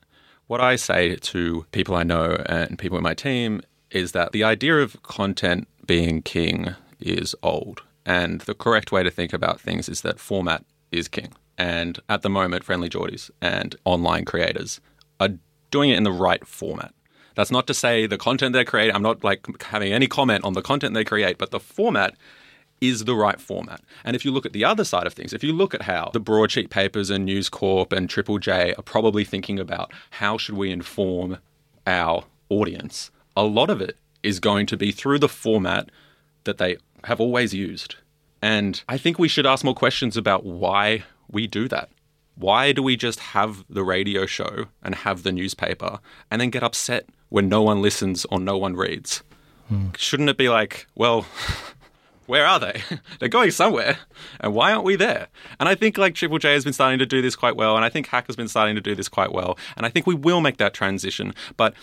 what 0.47 0.59
I 0.59 0.75
say 0.75 1.15
to 1.15 1.65
people 1.71 1.95
I 1.95 2.03
know 2.03 2.43
and 2.45 2.77
people 2.77 2.97
in 2.97 3.03
my 3.03 3.13
team 3.13 3.61
is 3.89 4.11
that 4.11 4.31
the 4.31 4.43
idea 4.43 4.77
of 4.79 5.01
content 5.03 5.67
being 5.85 6.21
king 6.21 6.75
is 6.99 7.35
old 7.41 7.83
and 8.05 8.41
the 8.41 8.53
correct 8.53 8.91
way 8.91 9.03
to 9.03 9.11
think 9.11 9.33
about 9.33 9.59
things 9.59 9.87
is 9.89 10.01
that 10.01 10.19
format 10.19 10.63
is 10.91 11.07
king 11.07 11.33
and 11.57 11.99
at 12.09 12.21
the 12.21 12.29
moment 12.29 12.63
friendly 12.63 12.89
Jordies 12.89 13.29
and 13.41 13.75
online 13.85 14.25
creators 14.25 14.79
are 15.19 15.29
doing 15.69 15.89
it 15.89 15.97
in 15.97 16.03
the 16.03 16.11
right 16.11 16.45
format 16.45 16.93
that's 17.35 17.51
not 17.51 17.67
to 17.67 17.73
say 17.73 18.07
the 18.07 18.17
content 18.17 18.53
they 18.53 18.65
create 18.65 18.93
I'm 18.93 19.03
not 19.03 19.23
like 19.23 19.61
having 19.63 19.93
any 19.93 20.07
comment 20.07 20.43
on 20.43 20.53
the 20.53 20.61
content 20.61 20.93
they 20.93 21.05
create 21.05 21.37
but 21.37 21.51
the 21.51 21.59
format 21.59 22.15
is 22.81 23.05
the 23.05 23.15
right 23.15 23.39
format. 23.39 23.81
And 24.03 24.15
if 24.15 24.25
you 24.25 24.31
look 24.31 24.45
at 24.45 24.53
the 24.53 24.65
other 24.65 24.83
side 24.83 25.05
of 25.05 25.13
things, 25.13 25.33
if 25.33 25.43
you 25.43 25.53
look 25.53 25.75
at 25.75 25.83
how 25.83 26.09
the 26.11 26.19
broadsheet 26.19 26.71
papers 26.71 27.11
and 27.11 27.23
News 27.23 27.47
Corp 27.47 27.93
and 27.93 28.09
Triple 28.09 28.39
J 28.39 28.73
are 28.73 28.81
probably 28.81 29.23
thinking 29.23 29.59
about 29.59 29.93
how 30.09 30.37
should 30.37 30.55
we 30.57 30.71
inform 30.71 31.37
our 31.85 32.25
audience, 32.49 33.11
a 33.37 33.43
lot 33.43 33.69
of 33.69 33.79
it 33.79 33.97
is 34.23 34.39
going 34.39 34.65
to 34.65 34.77
be 34.77 34.91
through 34.91 35.19
the 35.19 35.29
format 35.29 35.89
that 36.43 36.57
they 36.57 36.77
have 37.05 37.19
always 37.19 37.53
used. 37.53 37.95
And 38.41 38.81
I 38.89 38.97
think 38.97 39.19
we 39.19 39.27
should 39.27 39.45
ask 39.45 39.63
more 39.63 39.75
questions 39.75 40.17
about 40.17 40.45
why 40.45 41.03
we 41.29 41.47
do 41.47 41.67
that. 41.67 41.89
Why 42.35 42.71
do 42.71 42.81
we 42.81 42.95
just 42.95 43.19
have 43.19 43.63
the 43.69 43.83
radio 43.83 44.25
show 44.25 44.65
and 44.81 44.95
have 44.95 45.23
the 45.23 45.31
newspaper 45.31 45.99
and 46.29 46.41
then 46.41 46.49
get 46.49 46.63
upset 46.63 47.07
when 47.29 47.49
no 47.49 47.61
one 47.61 47.81
listens 47.81 48.25
or 48.25 48.39
no 48.39 48.57
one 48.57 48.75
reads? 48.75 49.21
Hmm. 49.67 49.89
Shouldn't 49.97 50.29
it 50.29 50.37
be 50.37 50.49
like, 50.49 50.87
well, 50.95 51.25
where 52.25 52.45
are 52.45 52.59
they? 52.59 52.81
They're 53.19 53.29
going 53.29 53.51
somewhere. 53.51 53.99
And 54.39 54.53
why 54.53 54.71
aren't 54.71 54.85
we 54.85 54.95
there? 54.95 55.27
And 55.59 55.69
I 55.69 55.75
think 55.75 55.97
like 55.97 56.15
Triple 56.15 56.39
J 56.39 56.53
has 56.53 56.63
been 56.63 56.73
starting 56.73 56.99
to 56.99 57.05
do 57.05 57.21
this 57.21 57.35
quite 57.35 57.55
well. 57.55 57.75
And 57.75 57.85
I 57.85 57.89
think 57.89 58.07
Hack 58.07 58.27
has 58.27 58.35
been 58.35 58.47
starting 58.47 58.75
to 58.75 58.81
do 58.81 58.95
this 58.95 59.09
quite 59.09 59.31
well. 59.31 59.57
And 59.77 59.85
I 59.85 59.89
think 59.89 60.07
we 60.07 60.15
will 60.15 60.41
make 60.41 60.57
that 60.57 60.73
transition. 60.73 61.33
But 61.57 61.73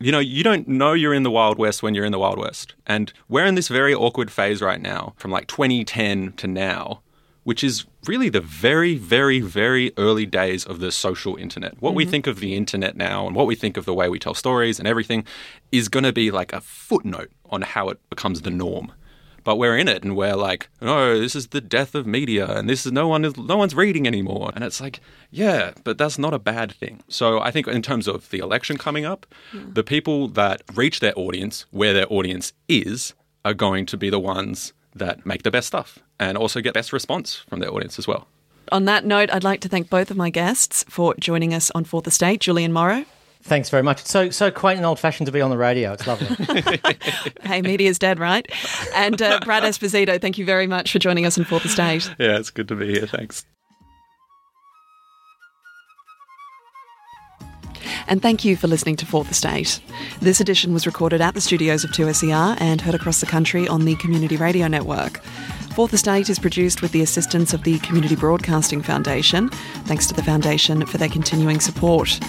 you 0.00 0.10
know, 0.10 0.18
you 0.18 0.42
don't 0.42 0.66
know 0.66 0.92
you're 0.92 1.14
in 1.14 1.22
the 1.22 1.30
Wild 1.30 1.58
West 1.58 1.82
when 1.82 1.94
you're 1.94 2.04
in 2.04 2.12
the 2.12 2.18
Wild 2.18 2.38
West. 2.38 2.74
And 2.86 3.12
we're 3.28 3.46
in 3.46 3.54
this 3.54 3.68
very 3.68 3.94
awkward 3.94 4.30
phase 4.30 4.60
right 4.60 4.80
now, 4.80 5.14
from 5.16 5.30
like 5.30 5.46
2010 5.46 6.32
to 6.32 6.46
now, 6.46 7.00
which 7.44 7.62
is 7.62 7.84
really 8.06 8.28
the 8.28 8.40
very, 8.40 8.96
very, 8.96 9.40
very 9.40 9.92
early 9.96 10.26
days 10.26 10.64
of 10.64 10.80
the 10.80 10.90
social 10.90 11.36
internet. 11.36 11.80
What 11.80 11.90
mm-hmm. 11.90 11.96
we 11.96 12.04
think 12.06 12.26
of 12.26 12.40
the 12.40 12.56
internet 12.56 12.96
now 12.96 13.26
and 13.26 13.36
what 13.36 13.46
we 13.46 13.54
think 13.54 13.76
of 13.76 13.84
the 13.84 13.94
way 13.94 14.08
we 14.08 14.18
tell 14.18 14.34
stories 14.34 14.78
and 14.78 14.88
everything 14.88 15.24
is 15.70 15.88
going 15.88 16.04
to 16.04 16.12
be 16.12 16.30
like 16.30 16.52
a 16.52 16.60
footnote 16.60 17.30
on 17.50 17.62
how 17.62 17.88
it 17.88 17.98
becomes 18.10 18.42
the 18.42 18.50
norm 18.50 18.92
but 19.44 19.56
we're 19.56 19.76
in 19.76 19.88
it 19.88 20.02
and 20.02 20.16
we're 20.16 20.34
like, 20.34 20.68
no, 20.80 21.18
this 21.18 21.36
is 21.36 21.48
the 21.48 21.60
death 21.60 21.94
of 21.94 22.06
media 22.06 22.46
and 22.46 22.68
this 22.68 22.84
is 22.84 22.92
no 22.92 23.06
one 23.06 23.24
is 23.24 23.36
no 23.36 23.56
one's 23.56 23.74
reading 23.74 24.06
anymore. 24.06 24.50
And 24.54 24.64
it's 24.64 24.80
like, 24.80 25.00
yeah, 25.30 25.72
but 25.84 25.98
that's 25.98 26.18
not 26.18 26.34
a 26.34 26.38
bad 26.38 26.72
thing. 26.72 27.02
So 27.08 27.40
I 27.40 27.50
think 27.50 27.68
in 27.68 27.82
terms 27.82 28.08
of 28.08 28.30
the 28.30 28.38
election 28.38 28.78
coming 28.78 29.04
up, 29.04 29.26
yeah. 29.52 29.60
the 29.72 29.84
people 29.84 30.28
that 30.28 30.62
reach 30.74 31.00
their 31.00 31.16
audience 31.16 31.66
where 31.70 31.92
their 31.92 32.10
audience 32.10 32.52
is 32.68 33.14
are 33.44 33.54
going 33.54 33.86
to 33.86 33.96
be 33.96 34.10
the 34.10 34.18
ones 34.18 34.72
that 34.94 35.26
make 35.26 35.42
the 35.42 35.50
best 35.50 35.66
stuff 35.66 35.98
and 36.18 36.38
also 36.38 36.60
get 36.60 36.74
best 36.74 36.92
response 36.92 37.36
from 37.48 37.60
their 37.60 37.72
audience 37.72 37.98
as 37.98 38.08
well. 38.08 38.26
On 38.72 38.86
that 38.86 39.04
note, 39.04 39.30
I'd 39.30 39.44
like 39.44 39.60
to 39.60 39.68
thank 39.68 39.90
both 39.90 40.10
of 40.10 40.16
my 40.16 40.30
guests 40.30 40.84
for 40.88 41.14
joining 41.20 41.52
us 41.52 41.70
on 41.74 41.84
Fourth 41.84 42.06
Estate, 42.06 42.40
Julian 42.40 42.72
Morrow. 42.72 43.04
Thanks 43.44 43.68
very 43.68 43.82
much. 43.82 44.00
It's 44.00 44.10
so 44.10 44.30
so 44.30 44.50
quaint 44.50 44.78
and 44.78 44.86
old 44.86 44.98
fashioned 44.98 45.26
to 45.26 45.32
be 45.32 45.42
on 45.42 45.50
the 45.50 45.58
radio. 45.58 45.92
It's 45.92 46.06
lovely. 46.06 46.28
hey, 47.42 47.60
media's 47.60 47.98
dead, 47.98 48.18
right? 48.18 48.50
And 48.94 49.20
uh, 49.20 49.38
Brad 49.44 49.64
Esposito, 49.64 50.18
thank 50.18 50.38
you 50.38 50.46
very 50.46 50.66
much 50.66 50.90
for 50.90 50.98
joining 50.98 51.26
us 51.26 51.36
in 51.36 51.44
Fourth 51.44 51.66
Estate. 51.66 52.10
Yeah, 52.18 52.38
it's 52.38 52.48
good 52.48 52.68
to 52.68 52.74
be 52.74 52.92
here. 52.92 53.06
Thanks. 53.06 53.44
And 58.06 58.22
thank 58.22 58.46
you 58.46 58.56
for 58.56 58.66
listening 58.66 58.96
to 58.96 59.06
Fourth 59.06 59.30
Estate. 59.30 59.78
This 60.20 60.40
edition 60.40 60.72
was 60.72 60.86
recorded 60.86 61.20
at 61.20 61.34
the 61.34 61.40
studios 61.40 61.84
of 61.84 61.90
2SER 61.90 62.56
and 62.60 62.80
heard 62.80 62.94
across 62.94 63.20
the 63.20 63.26
country 63.26 63.68
on 63.68 63.84
the 63.84 63.96
Community 63.96 64.36
Radio 64.36 64.68
Network. 64.68 65.18
Fourth 65.74 65.92
Estate 65.92 66.30
is 66.30 66.38
produced 66.38 66.82
with 66.82 66.92
the 66.92 67.02
assistance 67.02 67.52
of 67.52 67.64
the 67.64 67.78
Community 67.80 68.16
Broadcasting 68.16 68.80
Foundation. 68.80 69.48
Thanks 69.86 70.06
to 70.06 70.14
the 70.14 70.22
Foundation 70.22 70.86
for 70.86 70.98
their 70.98 71.08
continuing 71.08 71.60
support. 71.60 72.20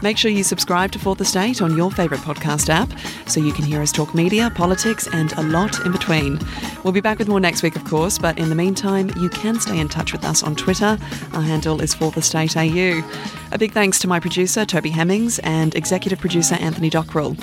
Make 0.00 0.16
sure 0.16 0.30
you 0.30 0.44
subscribe 0.44 0.92
to 0.92 0.98
Fourth 0.98 1.20
Estate 1.20 1.60
on 1.60 1.76
your 1.76 1.90
favourite 1.90 2.22
podcast 2.22 2.68
app 2.68 2.88
so 3.28 3.40
you 3.40 3.52
can 3.52 3.64
hear 3.64 3.82
us 3.82 3.90
talk 3.90 4.14
media, 4.14 4.50
politics, 4.54 5.08
and 5.12 5.32
a 5.32 5.42
lot 5.42 5.84
in 5.84 5.90
between. 5.90 6.38
We'll 6.84 6.92
be 6.92 7.00
back 7.00 7.18
with 7.18 7.28
more 7.28 7.40
next 7.40 7.62
week, 7.62 7.74
of 7.74 7.84
course, 7.84 8.16
but 8.16 8.38
in 8.38 8.48
the 8.48 8.54
meantime, 8.54 9.10
you 9.18 9.28
can 9.28 9.58
stay 9.58 9.78
in 9.78 9.88
touch 9.88 10.12
with 10.12 10.24
us 10.24 10.42
on 10.42 10.54
Twitter. 10.54 10.98
Our 11.32 11.42
handle 11.42 11.80
is 11.80 11.94
Fourth 11.94 12.16
Estate 12.16 12.56
AU. 12.56 13.02
A 13.50 13.58
big 13.58 13.72
thanks 13.72 13.98
to 14.00 14.08
my 14.08 14.20
producer, 14.20 14.64
Toby 14.64 14.90
Hemmings, 14.90 15.40
and 15.40 15.74
executive 15.74 16.20
producer, 16.20 16.54
Anthony 16.56 16.90
Dockrell. 16.90 17.36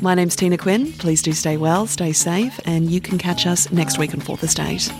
My 0.00 0.14
name's 0.14 0.34
Tina 0.36 0.56
Quinn. 0.56 0.92
Please 0.94 1.20
do 1.20 1.32
stay 1.32 1.58
well, 1.58 1.86
stay 1.86 2.12
safe, 2.12 2.58
and 2.64 2.90
you 2.90 3.00
can 3.00 3.18
catch 3.18 3.46
us 3.46 3.70
next 3.70 3.98
week 3.98 4.14
on 4.14 4.20
Fourth 4.20 4.42
Estate. 4.42 4.90